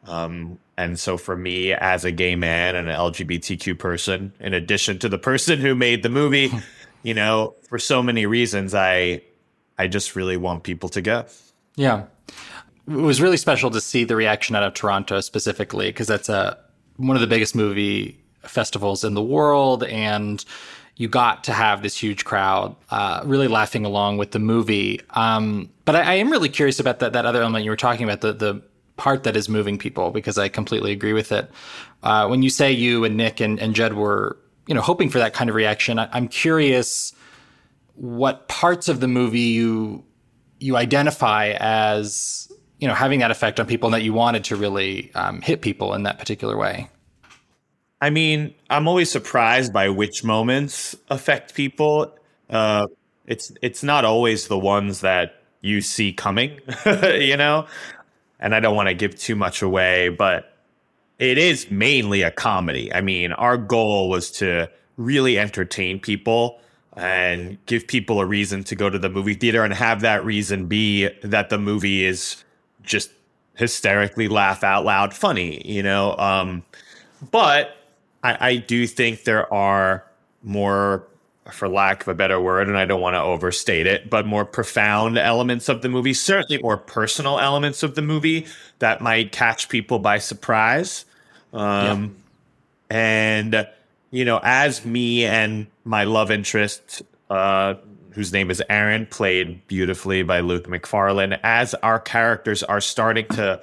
[0.07, 4.99] Um, and so, for me, as a gay man and an LGBTQ person, in addition
[4.99, 6.49] to the person who made the movie,
[7.03, 9.21] you know, for so many reasons, I,
[9.77, 11.25] I just really want people to go.
[11.75, 12.05] Yeah,
[12.87, 16.57] it was really special to see the reaction out of Toronto specifically because that's a
[16.97, 20.43] one of the biggest movie festivals in the world, and
[20.97, 25.01] you got to have this huge crowd uh, really laughing along with the movie.
[25.11, 28.05] Um, but I, I, am really curious about that that other element you were talking
[28.05, 28.61] about the the
[28.97, 31.49] part that is moving people because I completely agree with it.
[32.01, 35.19] Uh, when you say you and Nick and, and Judd were you know hoping for
[35.19, 37.13] that kind of reaction, I, I'm curious
[37.95, 40.03] what parts of the movie you
[40.59, 44.55] you identify as you know having that effect on people and that you wanted to
[44.55, 46.89] really um, hit people in that particular way.
[48.01, 52.13] I mean, I'm always surprised by which moments affect people.
[52.49, 52.87] Uh,
[53.25, 57.65] it's it's not always the ones that you see coming, you know.
[58.39, 60.53] And I don't want to give too much away, but
[61.19, 62.93] it is mainly a comedy.
[62.93, 66.59] I mean, our goal was to really entertain people
[66.95, 70.67] and give people a reason to go to the movie theater and have that reason
[70.67, 72.43] be that the movie is
[72.83, 73.09] just
[73.55, 76.15] hysterically laugh out loud funny, you know.
[76.17, 76.63] Um,
[77.31, 77.75] but
[78.25, 80.03] I, I do think there are
[80.41, 81.07] more
[81.51, 84.45] for lack of a better word, and I don't want to overstate it, but more
[84.45, 88.47] profound elements of the movie, certainly more personal elements of the movie
[88.79, 91.05] that might catch people by surprise.
[91.53, 92.15] Um,
[92.89, 92.97] yeah.
[92.97, 93.67] And,
[94.09, 97.75] you know, as me and my love interest, uh,
[98.11, 103.61] whose name is Aaron, played beautifully by Luke Macfarlane, as our characters are starting to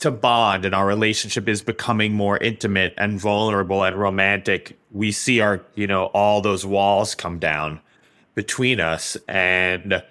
[0.00, 5.40] to bond and our relationship is becoming more intimate and vulnerable and romantic, we see
[5.40, 7.80] our, you know, all those walls come down
[8.34, 9.16] between us.
[9.28, 10.02] And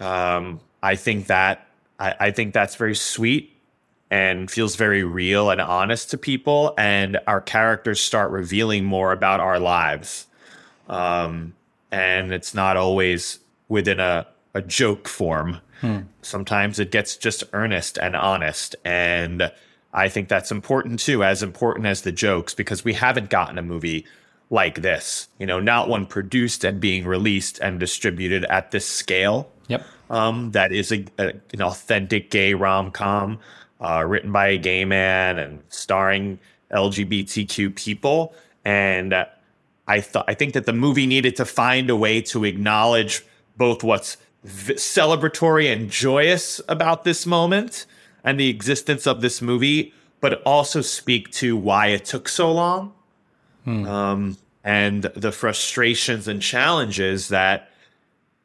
[0.00, 1.66] um, I think that
[1.98, 3.50] I, I think that's very sweet
[4.10, 6.74] and feels very real and honest to people.
[6.78, 10.26] And our characters start revealing more about our lives.
[10.88, 11.54] Um,
[11.90, 15.60] and it's not always within a, a joke form.
[15.80, 16.00] Hmm.
[16.22, 18.76] Sometimes it gets just earnest and honest.
[18.84, 19.52] And
[19.92, 23.62] I think that's important too, as important as the jokes, because we haven't gotten a
[23.62, 24.06] movie
[24.50, 29.50] like this, you know, not one produced and being released and distributed at this scale.
[29.68, 29.84] Yep.
[30.10, 33.38] Um, that is a, a, an authentic gay rom com
[33.80, 36.38] uh, written by a gay man and starring
[36.70, 38.34] LGBTQ people.
[38.64, 39.14] And
[39.86, 43.22] I thought I think that the movie needed to find a way to acknowledge
[43.56, 47.86] both what's v- celebratory and joyous about this moment
[48.22, 52.92] and the existence of this movie, but also speak to why it took so long
[53.64, 53.86] hmm.
[53.86, 57.70] um, and the frustrations and challenges that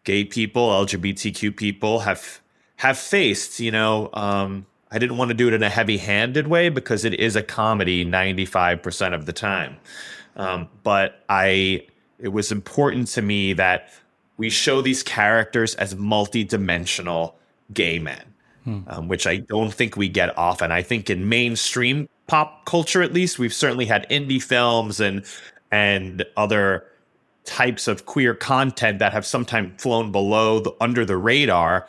[0.03, 2.41] gay people, LGBTQ people have
[2.77, 3.59] have faced.
[3.59, 7.13] You know, um, I didn't want to do it in a heavy-handed way because it
[7.13, 9.77] is a comedy 95% of the time.
[10.35, 11.85] Um, but I,
[12.17, 13.91] it was important to me that
[14.39, 17.35] we show these characters as multi-dimensional
[17.73, 18.23] gay men,
[18.63, 18.79] hmm.
[18.87, 20.71] um, which I don't think we get often.
[20.71, 25.25] I think in mainstream pop culture, at least, we've certainly had indie films and
[25.71, 26.85] and other
[27.43, 31.87] types of queer content that have sometimes flown below the, under the radar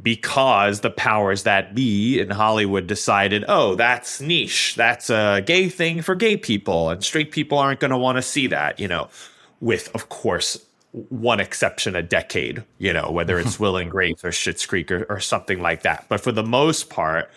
[0.00, 4.74] because the powers that be in Hollywood decided, oh, that's niche.
[4.76, 8.22] That's a gay thing for gay people, and straight people aren't going to want to
[8.22, 9.08] see that, you know,
[9.60, 14.30] with, of course, one exception a decade, you know, whether it's Will and Grace or
[14.30, 16.06] Schitt's Creek or, or something like that.
[16.08, 17.30] But for the most part,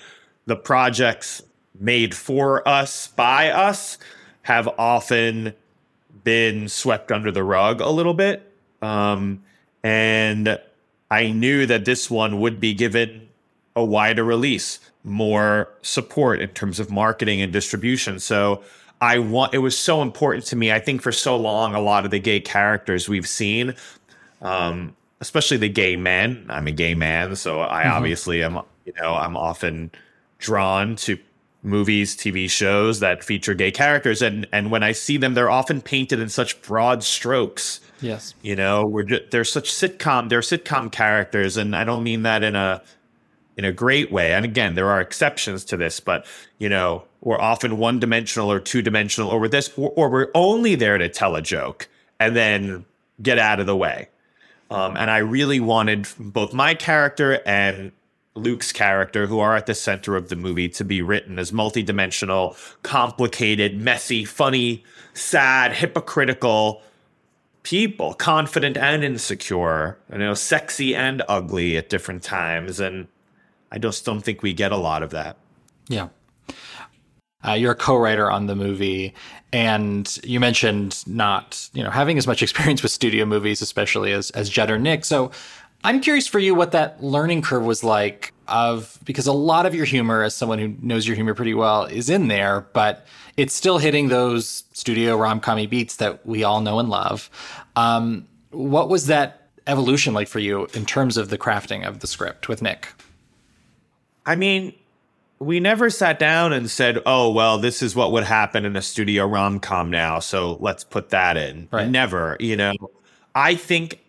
[0.46, 1.42] the projects
[1.80, 3.98] made for us by us
[4.44, 5.54] have often
[6.24, 8.52] been swept under the rug a little bit.
[8.82, 9.44] Um,
[9.84, 10.60] and
[11.12, 13.30] I knew that this one would be given
[13.76, 18.20] a wider release, more support in terms of marketing and distribution.
[18.20, 18.64] So
[19.04, 20.72] I want it was so important to me.
[20.72, 23.76] I think for so long, a lot of the gay characters we've seen,
[24.42, 26.46] um, especially the gay men.
[26.48, 27.92] I'm a gay man, so I mm-hmm.
[27.92, 28.62] obviously am.
[28.86, 29.92] You know, I'm often
[30.38, 31.18] drawn to
[31.64, 35.82] movies, TV shows that feature gay characters, and and when I see them, they're often
[35.82, 37.82] painted in such broad strokes.
[38.00, 40.30] Yes, you know, we're just, they're such sitcom.
[40.30, 42.82] They're sitcom characters, and I don't mean that in a
[43.58, 44.34] in a great way.
[44.34, 46.26] And again, there are exceptions to this, but
[46.58, 50.32] you know, we're often one dimensional or two dimensional, or we're this, or, or, we're
[50.36, 51.88] only there to tell a joke
[52.20, 52.86] and then
[53.22, 54.10] get out of the way.
[54.70, 57.92] Um, and I really wanted both my character and
[58.36, 62.58] Luke's character, who are at the center of the movie, to be written as multidimensional,
[62.82, 64.84] complicated, messy, funny,
[65.14, 66.82] sad, hypocritical
[67.62, 72.80] people, confident and insecure, you know, sexy and ugly at different times.
[72.80, 73.08] And
[73.72, 75.38] I just don't think we get a lot of that.
[75.88, 76.10] Yeah.
[77.46, 79.14] Uh, you're a co-writer on the movie,
[79.52, 84.30] and you mentioned not, you know, having as much experience with studio movies, especially as
[84.32, 85.06] as Judd or Nick.
[85.06, 85.32] So,
[85.84, 89.76] I'm curious for you what that learning curve was like of because a lot of
[89.76, 93.54] your humor, as someone who knows your humor pretty well, is in there, but it's
[93.54, 97.30] still hitting those studio rom commy beats that we all know and love.
[97.76, 102.08] Um, what was that evolution like for you in terms of the crafting of the
[102.08, 102.94] script with Nick?
[104.26, 104.74] I mean,
[105.44, 108.82] we never sat down and said, "Oh, well, this is what would happen in a
[108.82, 111.88] studio rom com now, so let's put that in." Right.
[111.90, 112.74] Never, you know.
[113.36, 114.00] I think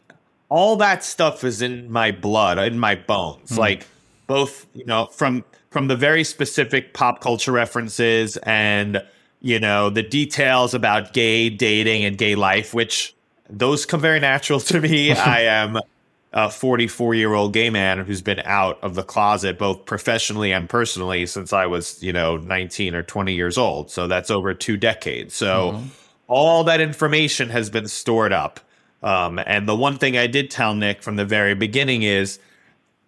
[0.49, 3.51] all that stuff is in my blood, in my bones.
[3.51, 3.59] Mm.
[3.59, 3.87] Like
[4.27, 9.03] both, you know, from from the very specific pop culture references and
[9.41, 13.15] you know the details about gay dating and gay life, which
[13.51, 15.13] those come very natural to me.
[15.13, 15.79] I am
[16.35, 20.69] a 44 year old gay man who's been out of the closet both professionally and
[20.69, 23.91] personally since I was, you know, 19 or 20 years old.
[23.91, 25.33] So that's over two decades.
[25.35, 25.85] So Mhm.
[26.27, 28.59] all that information has been stored up.
[29.03, 32.41] Um, and the one thing I did tell Nick from the very beginning is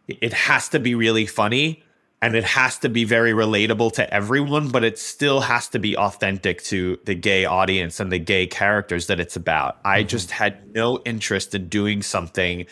[0.07, 1.83] it has to be really funny
[2.23, 5.97] and it has to be very relatable to everyone, but it still has to be
[5.97, 9.79] authentic to the gay audience and the gay characters that it's about.
[9.85, 12.67] I just had no interest in doing something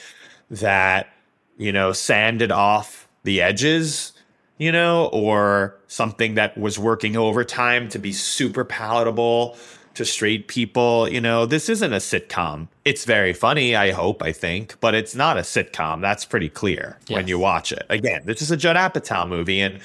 [0.50, 1.09] that,
[1.57, 4.12] you know, sanded off the edges,
[4.59, 9.57] you know, or something that was working overtime to be super palatable
[9.94, 11.09] to straight people.
[11.09, 12.68] You know, this isn't a sitcom.
[12.85, 16.00] It's very funny, I hope, I think, but it's not a sitcom.
[16.00, 17.85] That's pretty clear when you watch it.
[17.88, 19.80] Again, this is a Judd Apatow movie, and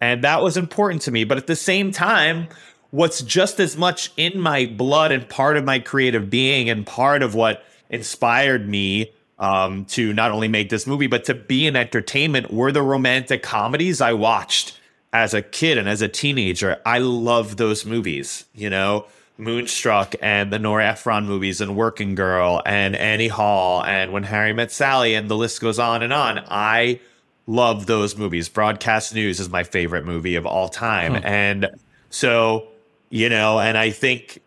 [0.00, 1.24] and that was important to me.
[1.24, 2.48] But at the same time,
[2.90, 7.22] what's just as much in my blood and part of my creative being and part
[7.22, 11.74] of what inspired me um, to not only make this movie, but to be in
[11.74, 14.78] entertainment were the romantic comedies I watched
[15.12, 16.80] as a kid and as a teenager.
[16.86, 19.06] I love those movies, you know,
[19.38, 24.52] Moonstruck and the Nora Ephron movies and Working Girl and Annie Hall and When Harry
[24.52, 26.44] Met Sally and the list goes on and on.
[26.48, 27.00] I
[27.46, 28.50] love those movies.
[28.50, 31.14] Broadcast News is my favorite movie of all time.
[31.14, 31.26] Hmm.
[31.26, 31.68] And
[32.10, 32.68] so,
[33.08, 34.42] you know, and I think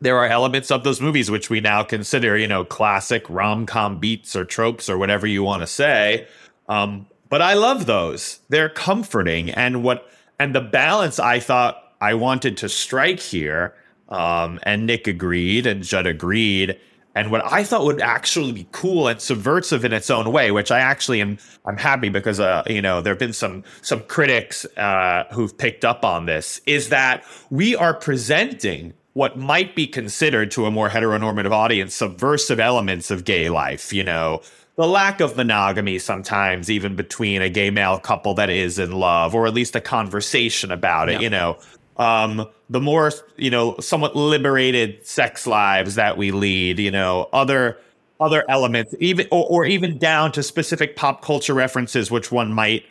[0.00, 3.98] there are elements of those movies which we now consider, you know, classic rom com
[3.98, 6.26] beats or tropes or whatever you want to say.
[6.68, 8.40] Um, but I love those.
[8.48, 9.50] They're comforting.
[9.50, 13.74] And what, and the balance I thought I wanted to strike here,
[14.08, 16.78] um, and Nick agreed and Judd agreed.
[17.14, 20.70] And what I thought would actually be cool and subversive in its own way, which
[20.70, 24.66] I actually am, I'm happy because, uh, you know, there have been some some critics
[24.76, 30.50] uh, who've picked up on this, is that we are presenting what might be considered
[30.50, 33.90] to a more heteronormative audience subversive elements of gay life.
[33.90, 34.42] You know,
[34.76, 39.34] the lack of monogamy sometimes, even between a gay male couple that is in love,
[39.34, 41.12] or at least a conversation about it.
[41.14, 41.20] Yeah.
[41.20, 41.58] You know,
[41.96, 46.78] um, the more you know, somewhat liberated sex lives that we lead.
[46.78, 47.78] You know, other
[48.20, 52.84] other elements, even or, or even down to specific pop culture references, which one might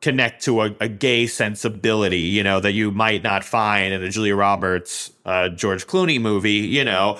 [0.00, 4.08] connect to a, a gay sensibility, you know, that you might not find in a
[4.10, 7.18] Julia Roberts, uh, George Clooney movie, you know.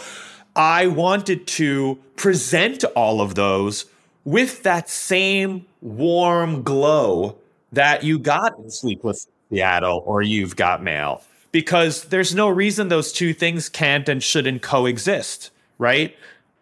[0.55, 3.87] I wanted to present all of those
[4.25, 7.39] with that same warm glow
[7.73, 13.13] that you got in Sleepless Seattle or You've Got Mail, because there's no reason those
[13.13, 16.17] two things can't and shouldn't coexist, right?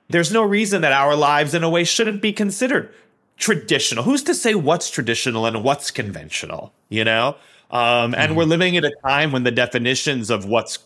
[0.08, 2.92] There's no reason that our lives, in a way, shouldn't be considered
[3.36, 4.04] traditional.
[4.04, 6.72] Who's to say what's traditional and what's conventional?
[6.88, 7.36] You know,
[7.70, 10.78] um, and we're living at a time when the definitions of what's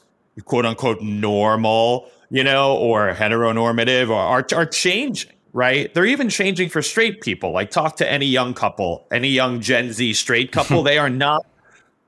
[0.44, 5.32] quote unquote normal, you know, or heteronormative, or are are changing.
[5.52, 5.92] Right?
[5.92, 7.50] They're even changing for straight people.
[7.50, 10.82] Like talk to any young couple, any young Gen Z straight couple.
[10.84, 11.44] they are not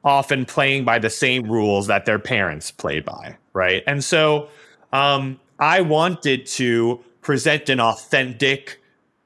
[0.04, 3.36] often playing by the same rules that their parents played by.
[3.52, 3.82] Right?
[3.86, 4.48] And so
[4.92, 8.81] um, I wanted to present an authentic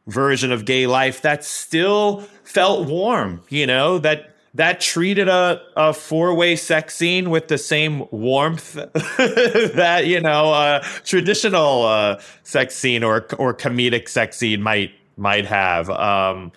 [0.06, 5.92] version of gay life that still felt warm, you know, that that treated a, a
[5.92, 13.04] four-way sex scene with the same warmth that, you know, a traditional uh, sex scene
[13.04, 15.90] or or comedic sex scene might might have.
[15.90, 16.52] Um,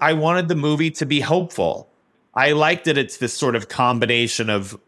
[0.00, 1.88] I wanted the movie to be hopeful.
[2.34, 4.78] I liked that it's this sort of combination of,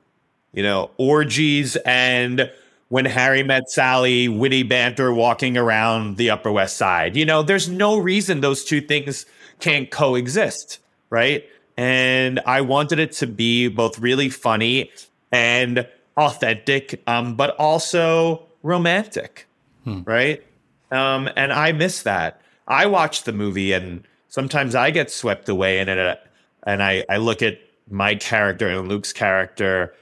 [0.53, 2.51] you know, orgies and
[2.91, 7.17] when Harry met Sally, witty banter walking around the Upper West Side.
[7.17, 9.27] You know, there's no reason those two things
[9.59, 10.79] can't coexist.
[11.09, 11.45] right?
[11.77, 14.91] And I wanted it to be both really funny
[15.33, 15.87] and
[16.17, 19.47] authentic, um, but also romantic,
[19.85, 20.03] hmm.
[20.05, 20.45] right?
[20.91, 22.41] Um, and I miss that.
[22.67, 26.21] I watch the movie and sometimes I get swept away in it,
[26.65, 27.59] and I, I look at
[27.91, 29.95] my character and Luke's character,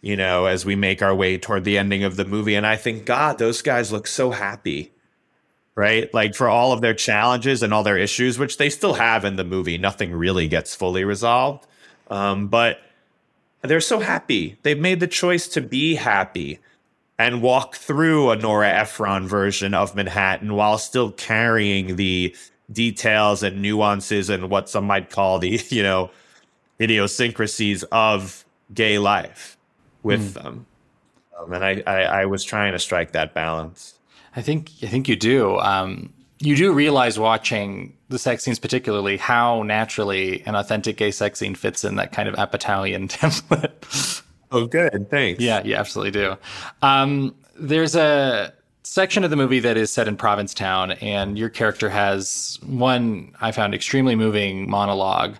[0.00, 2.76] you know, as we make our way toward the ending of the movie, and I
[2.76, 4.92] think, God, those guys look so happy
[5.76, 6.12] right?
[6.12, 9.36] Like for all of their challenges and all their issues, which they still have in
[9.36, 11.66] the movie, nothing really gets fully resolved.
[12.08, 12.80] Um, but
[13.62, 14.58] they're so happy.
[14.62, 16.60] They've made the choice to be happy
[17.18, 22.34] and walk through a Nora Ephron version of Manhattan while still carrying the
[22.72, 26.10] details and nuances and what some might call the, you know,
[26.80, 29.55] idiosyncrasies of gay life
[30.06, 30.42] with mm.
[30.42, 30.66] them.
[31.38, 33.98] Um, and I, I, I was trying to strike that balance.
[34.34, 35.58] I think I think you do.
[35.58, 41.38] Um, you do realize watching the sex scenes, particularly how naturally an authentic gay sex
[41.38, 44.22] scene fits in that kind of Apatowian template.
[44.52, 45.10] Oh, good.
[45.10, 45.40] Thanks.
[45.40, 46.36] Yeah, you absolutely do.
[46.82, 48.52] Um, there's a
[48.84, 53.50] section of the movie that is set in Provincetown, and your character has one I
[53.50, 55.36] found extremely moving monologue.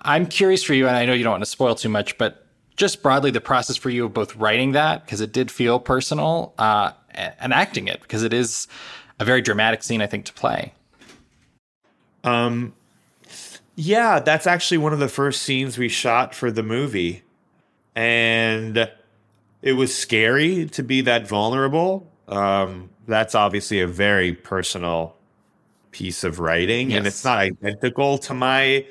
[0.00, 2.41] I'm curious for you, and I know you don't want to spoil too much, but
[2.76, 6.54] just broadly the process for you of both writing that because it did feel personal
[6.58, 8.66] uh, and acting it because it is
[9.18, 10.72] a very dramatic scene, I think, to play.
[12.24, 12.74] Um,
[13.74, 17.22] yeah, that's actually one of the first scenes we shot for the movie,
[17.94, 18.90] and
[19.62, 22.10] it was scary to be that vulnerable.
[22.28, 25.16] Um, that's obviously a very personal
[25.90, 26.98] piece of writing, yes.
[26.98, 28.86] and it's not identical to my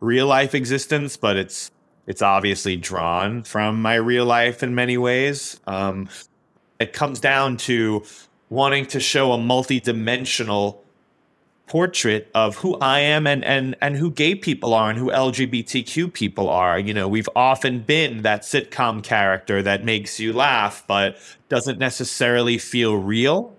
[0.00, 1.70] real life existence, but it's
[2.06, 5.60] it's obviously drawn from my real life in many ways.
[5.66, 6.08] Um,
[6.78, 8.04] it comes down to
[8.48, 10.82] wanting to show a multi-dimensional
[11.66, 16.12] portrait of who I am and and and who gay people are and who LGBTQ
[16.12, 16.78] people are.
[16.78, 22.58] You know, we've often been that sitcom character that makes you laugh but doesn't necessarily
[22.58, 23.56] feel real.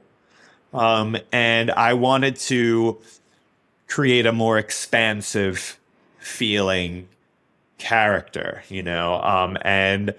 [0.73, 2.99] Um, and I wanted to
[3.87, 5.79] create a more expansive
[6.19, 7.07] feeling
[7.77, 10.13] character, you know, um, and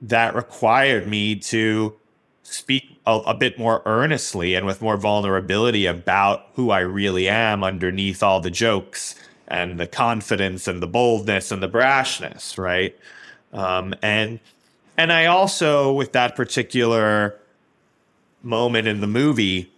[0.00, 1.94] that required me to
[2.42, 7.64] speak a, a, bit more earnestly and with more vulnerability about who I really am
[7.64, 9.16] underneath all the jokes
[9.48, 12.96] and the confidence and the boldness and the brashness, right?
[13.52, 14.40] Um, and
[14.98, 17.36] and I also, with that particular
[18.42, 19.70] moment in the movie,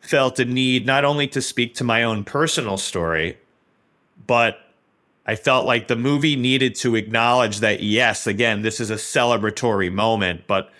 [0.00, 3.38] felt a need not only to speak to my own personal story,
[4.26, 4.58] but
[5.26, 9.92] I felt like the movie needed to acknowledge that yes, again, this is a celebratory
[9.92, 10.70] moment, but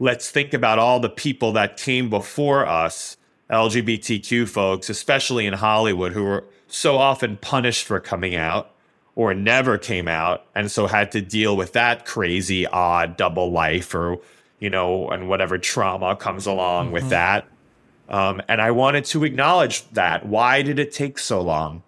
[0.00, 3.16] let's think about all the people that came before us,
[3.48, 8.72] LGBTQ folks, especially in Hollywood, who were so often punished for coming out
[9.14, 13.94] or never came out and so had to deal with that crazy odd double life
[13.94, 14.18] or
[14.58, 16.94] you know and whatever trauma comes along mm-hmm.
[16.94, 17.46] with that.
[18.08, 20.26] Um, and i wanted to acknowledge that.
[20.26, 21.82] Why did it take so long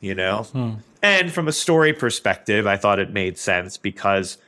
[0.00, 0.74] you know hmm.
[1.02, 4.38] and from a story perspective i thought it made sense because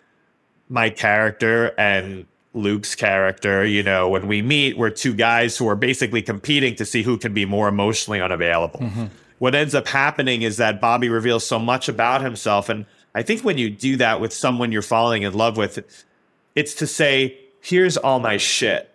[0.68, 5.76] my character and Luke's character, you know, when we meet, we're two guys who are
[5.76, 8.80] basically competing to see who can be more emotionally unavailable.
[8.80, 9.07] Mm-hmm.
[9.38, 12.68] What ends up happening is that Bobby reveals so much about himself.
[12.68, 16.05] And I think when you do that with someone you're falling in love with,
[16.55, 18.92] it's to say, here's all my shit.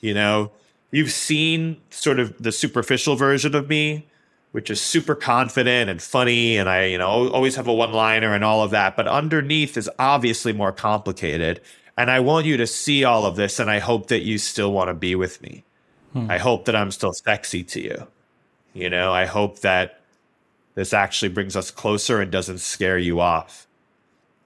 [0.00, 0.52] You know,
[0.90, 4.06] you've seen sort of the superficial version of me,
[4.54, 6.56] which is super confident and funny.
[6.56, 8.96] And I, you know, always have a one liner and all of that.
[8.96, 11.60] But underneath is obviously more complicated
[11.96, 14.72] and I want you to see all of this, and I hope that you still
[14.72, 15.64] want to be with me.
[16.12, 16.30] Hmm.
[16.30, 18.06] I hope that I'm still sexy to you.
[18.72, 20.00] You know, I hope that
[20.74, 23.68] this actually brings us closer and doesn't scare you off.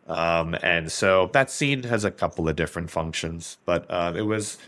[0.06, 4.58] Um, and so that scene has a couple of different functions, but uh, it was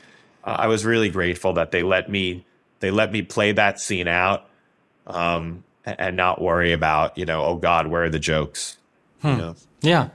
[0.44, 2.44] uh, I was really grateful that they let me
[2.80, 4.48] they let me play that scene out
[5.10, 8.76] um, and not worry about you know oh God where are the jokes.
[9.22, 9.28] Hmm.
[9.28, 9.54] You know?
[9.82, 10.08] Yeah.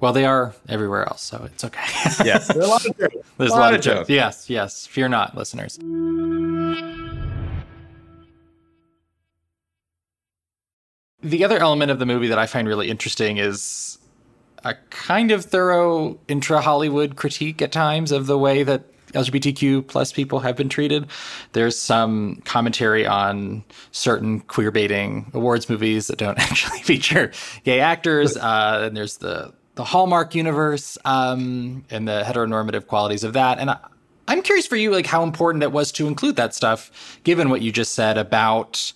[0.00, 1.80] Well, they are everywhere else, so it's okay.
[2.24, 3.16] yes, there's a lot of jokes.
[3.38, 3.98] There's a lot, a lot of jokes.
[3.98, 4.10] jokes.
[4.10, 4.86] Yes, yes.
[4.86, 5.78] Fear not, listeners.
[11.20, 13.98] The other element of the movie that I find really interesting is
[14.64, 18.82] a kind of thorough intra Hollywood critique at times of the way that
[19.12, 21.06] LGBTQ plus people have been treated.
[21.52, 27.32] There's some commentary on certain queer baiting awards movies that don't actually feature
[27.64, 28.36] gay actors.
[28.36, 33.60] Uh, and there's the the Hallmark universe um, and the heteronormative qualities of that.
[33.60, 33.78] And I,
[34.26, 37.62] I'm curious for you, like how important it was to include that stuff, given what
[37.62, 38.92] you just said about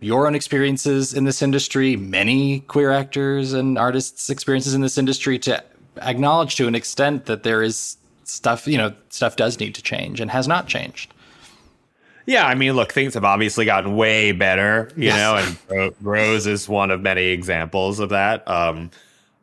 [0.00, 5.38] your own experiences in this industry, many queer actors and artists' experiences in this industry
[5.40, 5.62] to
[6.00, 10.20] acknowledge to an extent that there is stuff, you know, stuff does need to change
[10.20, 11.12] and has not changed.
[12.24, 15.16] Yeah, I mean, look, things have obviously gotten way better, you Yes.
[15.68, 18.46] know, and Rose is one of many examples of that.
[18.48, 18.90] Um,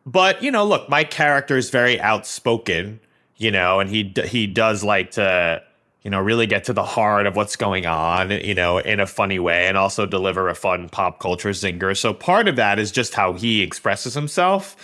[0.06, 3.00] but you know, look, my character is very outspoken,
[3.38, 5.62] you know, and he he does like to,
[6.04, 9.06] you know, really get to the heart of what's going on, you know, in a
[9.06, 11.96] funny way, and also deliver a fun pop culture zinger.
[11.98, 14.78] So part of that is just how he expresses himself.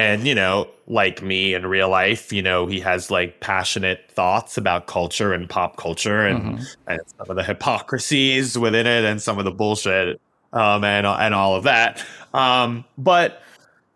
[0.00, 4.56] And, you know, like me in real life, you know, he has like passionate thoughts
[4.56, 9.38] about culture and pop culture and, and some of the hypocrisies within it and some
[9.38, 10.18] of the bullshit
[10.54, 12.02] um, and, and all of that.
[12.32, 13.42] Um, but,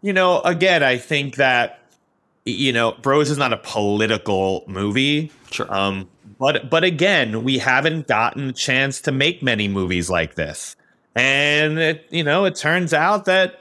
[0.02, 1.80] you know, again, I think that,
[2.44, 5.32] you know, Bros is not a political movie.
[5.50, 5.72] Sure.
[5.74, 6.06] Um,
[6.38, 10.76] but, but again, we haven't gotten a chance to make many movies like this.
[11.14, 13.58] And, it, you know, it turns out that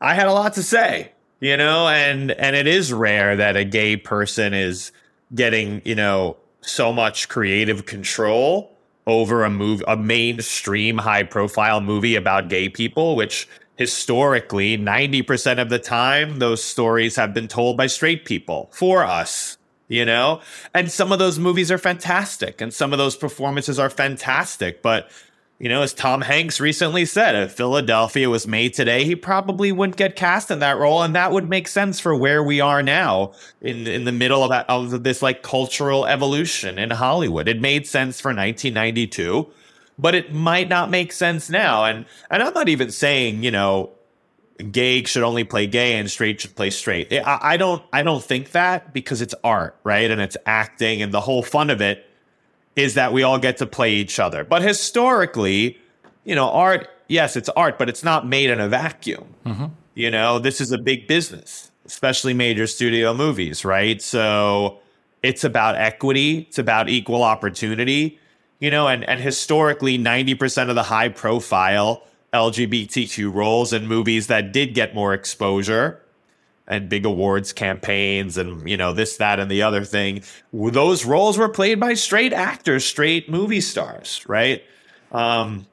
[0.00, 3.64] I had a lot to say, you know, and and it is rare that a
[3.64, 4.92] gay person is
[5.34, 8.76] getting, you know, so much creative control
[9.06, 15.70] over a move a mainstream high profile movie about gay people, which historically 90% of
[15.70, 19.56] the time those stories have been told by straight people for us
[19.90, 20.40] you know?
[20.72, 25.10] And some of those movies are fantastic and some of those performances are fantastic but
[25.60, 29.98] you know, as Tom Hanks recently said, if Philadelphia was made today, he probably wouldn't
[29.98, 33.32] get cast in that role, and that would make sense for where we are now
[33.60, 37.46] in in the middle of, that, of this like cultural evolution in Hollywood.
[37.46, 39.48] It made sense for 1992,
[39.98, 41.84] but it might not make sense now.
[41.84, 43.90] And and I'm not even saying you know,
[44.72, 47.12] gay should only play gay and straight should play straight.
[47.12, 50.10] I, I don't I don't think that because it's art, right?
[50.10, 52.06] And it's acting, and the whole fun of it
[52.76, 54.44] is that we all get to play each other.
[54.44, 55.78] But historically,
[56.24, 59.34] you know, art, yes, it's art, but it's not made in a vacuum.
[59.44, 59.66] Mm-hmm.
[59.94, 64.00] You know, this is a big business, especially major studio movies, right?
[64.00, 64.78] So
[65.22, 68.18] it's about equity, it's about equal opportunity,
[68.60, 74.52] you know, and, and historically, 90% of the high profile LGBTQ roles in movies that
[74.52, 76.00] did get more exposure
[76.70, 80.22] and big awards campaigns and you know this that and the other thing.
[80.52, 84.62] Those roles were played by straight actors straight movie stars right?
[85.12, 85.66] Um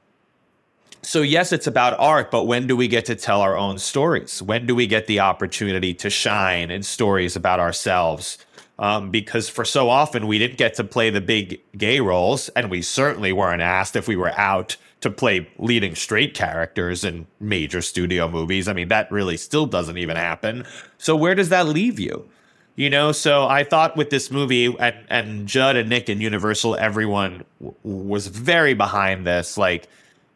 [1.00, 4.42] so yes it's about art but when do we get to tell our own stories?
[4.42, 8.36] When do we get the opportunity to shine in stories about ourselves?
[8.80, 12.70] Um, because for so often we didn't get to play the big gay roles and
[12.70, 17.80] we certainly weren't asked if we were out to play leading straight characters in major
[17.80, 18.66] studio movies.
[18.66, 20.64] I mean, that really still doesn't even happen.
[20.98, 22.28] So where does that leave you?
[22.74, 26.76] You know, so I thought with this movie and, and Judd and Nick and Universal,
[26.76, 29.58] everyone w- was very behind this.
[29.58, 29.88] Like,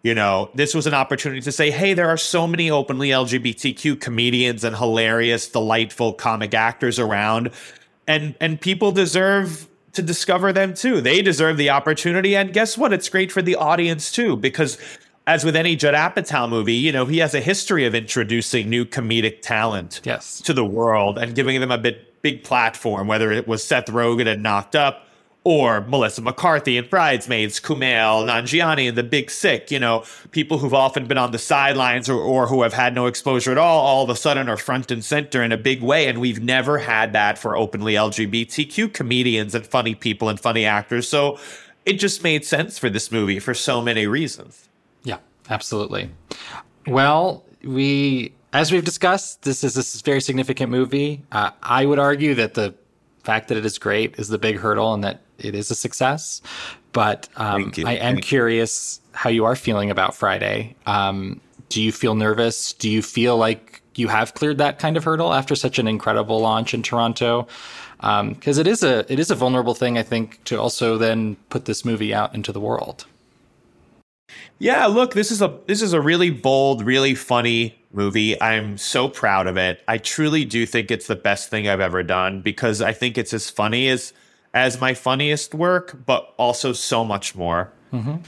[0.02, 4.00] you know, this was an opportunity to say, hey, there are so many openly LGBTQ
[4.00, 7.50] comedians and hilarious, delightful comic actors around.
[8.08, 11.00] And and people deserve to discover them too.
[11.00, 12.36] They deserve the opportunity.
[12.36, 12.92] And guess what?
[12.92, 14.78] It's great for the audience too, because
[15.26, 18.84] as with any Judd Apatow movie, you know, he has a history of introducing new
[18.84, 20.40] comedic talent yes.
[20.42, 24.26] to the world and giving them a bit big platform, whether it was Seth Rogen
[24.26, 25.06] and Knocked Up
[25.44, 30.74] or Melissa McCarthy and Bridesmaids, Kumail Nanjiani and The Big Sick, you know, people who've
[30.74, 34.04] often been on the sidelines or, or who have had no exposure at all, all
[34.04, 36.06] of a sudden are front and center in a big way.
[36.06, 41.08] And we've never had that for openly LGBTQ comedians and funny people and funny actors.
[41.08, 41.38] So
[41.84, 44.68] it just made sense for this movie for so many reasons.
[45.02, 45.18] Yeah,
[45.50, 46.10] absolutely.
[46.86, 51.22] Well, we, as we've discussed, this is this is a very significant movie.
[51.32, 52.74] Uh, I would argue that the
[53.24, 56.40] fact that it is great is the big hurdle and that it is a success.
[56.92, 60.76] But um, I am curious how you are feeling about Friday.
[60.86, 62.72] Um, do you feel nervous?
[62.74, 66.40] Do you feel like you have cleared that kind of hurdle after such an incredible
[66.40, 67.46] launch in Toronto?
[68.00, 71.64] Because it is a it is a vulnerable thing, I think, to also then put
[71.64, 73.06] this movie out into the world.
[74.58, 78.40] Yeah, look, this is a this is a really bold, really funny movie.
[78.40, 79.82] I'm so proud of it.
[79.88, 83.32] I truly do think it's the best thing I've ever done because I think it's
[83.32, 84.12] as funny as
[84.54, 87.72] as my funniest work, but also so much more.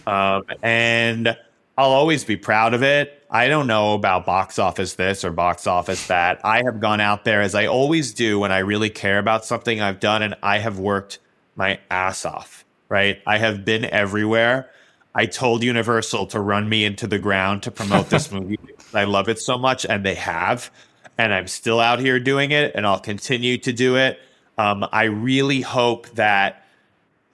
[0.07, 1.37] Um, and
[1.77, 3.23] I'll always be proud of it.
[3.31, 6.41] I don't know about box office this or box office that.
[6.45, 9.81] I have gone out there as I always do when I really care about something
[9.81, 11.19] I've done, and I have worked
[11.57, 13.21] my ass off, right?
[13.27, 14.71] I have been everywhere.
[15.17, 18.59] I told Universal to run me into the ground to promote this movie.
[18.93, 20.71] I love it so much, and they have.
[21.19, 24.19] And I'm still out here doing it, and I'll continue to do it.
[24.59, 26.65] Um, I really hope that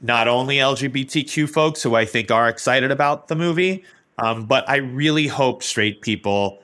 [0.01, 3.85] not only LGBTQ folks who I think are excited about the movie,
[4.19, 6.59] Um, but I really hope straight people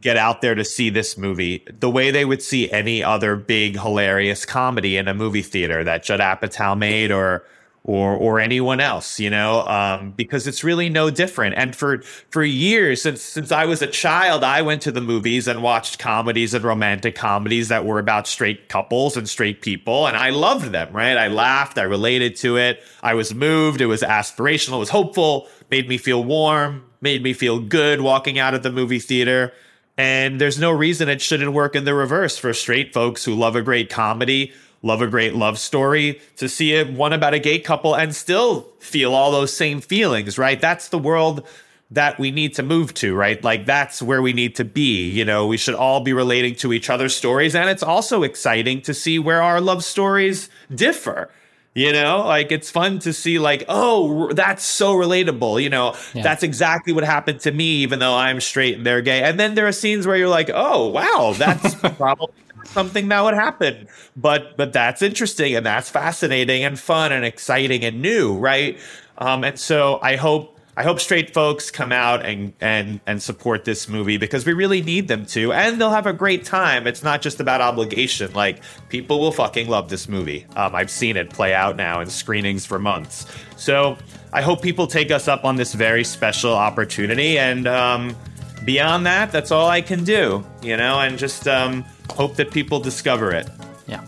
[0.00, 3.78] get out there to see this movie the way they would see any other big
[3.78, 7.44] hilarious comedy in a movie theater that Judd Apatow made or
[7.82, 11.54] or or anyone else, you know, um, because it's really no different.
[11.56, 15.48] And for for years since since I was a child, I went to the movies
[15.48, 20.16] and watched comedies and romantic comedies that were about straight couples and straight people, and
[20.16, 20.92] I loved them.
[20.92, 21.16] Right?
[21.16, 23.80] I laughed, I related to it, I was moved.
[23.80, 28.38] It was aspirational, it was hopeful, made me feel warm, made me feel good walking
[28.38, 29.52] out of the movie theater.
[29.96, 33.54] And there's no reason it shouldn't work in the reverse for straight folks who love
[33.54, 34.52] a great comedy
[34.82, 38.72] love a great love story, to see it one about a gay couple and still
[38.78, 40.60] feel all those same feelings, right?
[40.60, 41.46] That's the world
[41.90, 43.42] that we need to move to, right?
[43.42, 45.10] Like that's where we need to be.
[45.10, 47.54] You know, we should all be relating to each other's stories.
[47.54, 51.30] And it's also exciting to see where our love stories differ.
[51.72, 55.62] You know, like it's fun to see, like, oh, that's so relatable.
[55.62, 56.22] You know, yeah.
[56.24, 59.22] that's exactly what happened to me, even though I'm straight and they're gay.
[59.22, 63.34] And then there are scenes where you're like, oh, wow, that's probably something that would
[63.34, 63.88] happen.
[64.16, 68.78] But but that's interesting and that's fascinating and fun and exciting and new, right?
[69.18, 73.64] Um, and so I hope I hope straight folks come out and and and support
[73.64, 76.86] this movie because we really need them to, and they'll have a great time.
[76.86, 78.32] It's not just about obligation.
[78.32, 80.46] Like people will fucking love this movie.
[80.56, 83.26] Um, I've seen it play out now in screenings for months.
[83.56, 83.98] So
[84.32, 87.38] I hope people take us up on this very special opportunity.
[87.38, 88.16] And um,
[88.64, 90.44] beyond that, that's all I can do.
[90.62, 93.48] You know, and just um, hope that people discover it.
[93.86, 94.04] Yeah.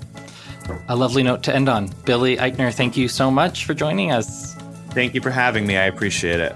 [0.89, 1.91] A lovely note to end on.
[2.05, 4.55] Billy Eichner, thank you so much for joining us.
[4.91, 5.77] Thank you for having me.
[5.77, 6.55] I appreciate it.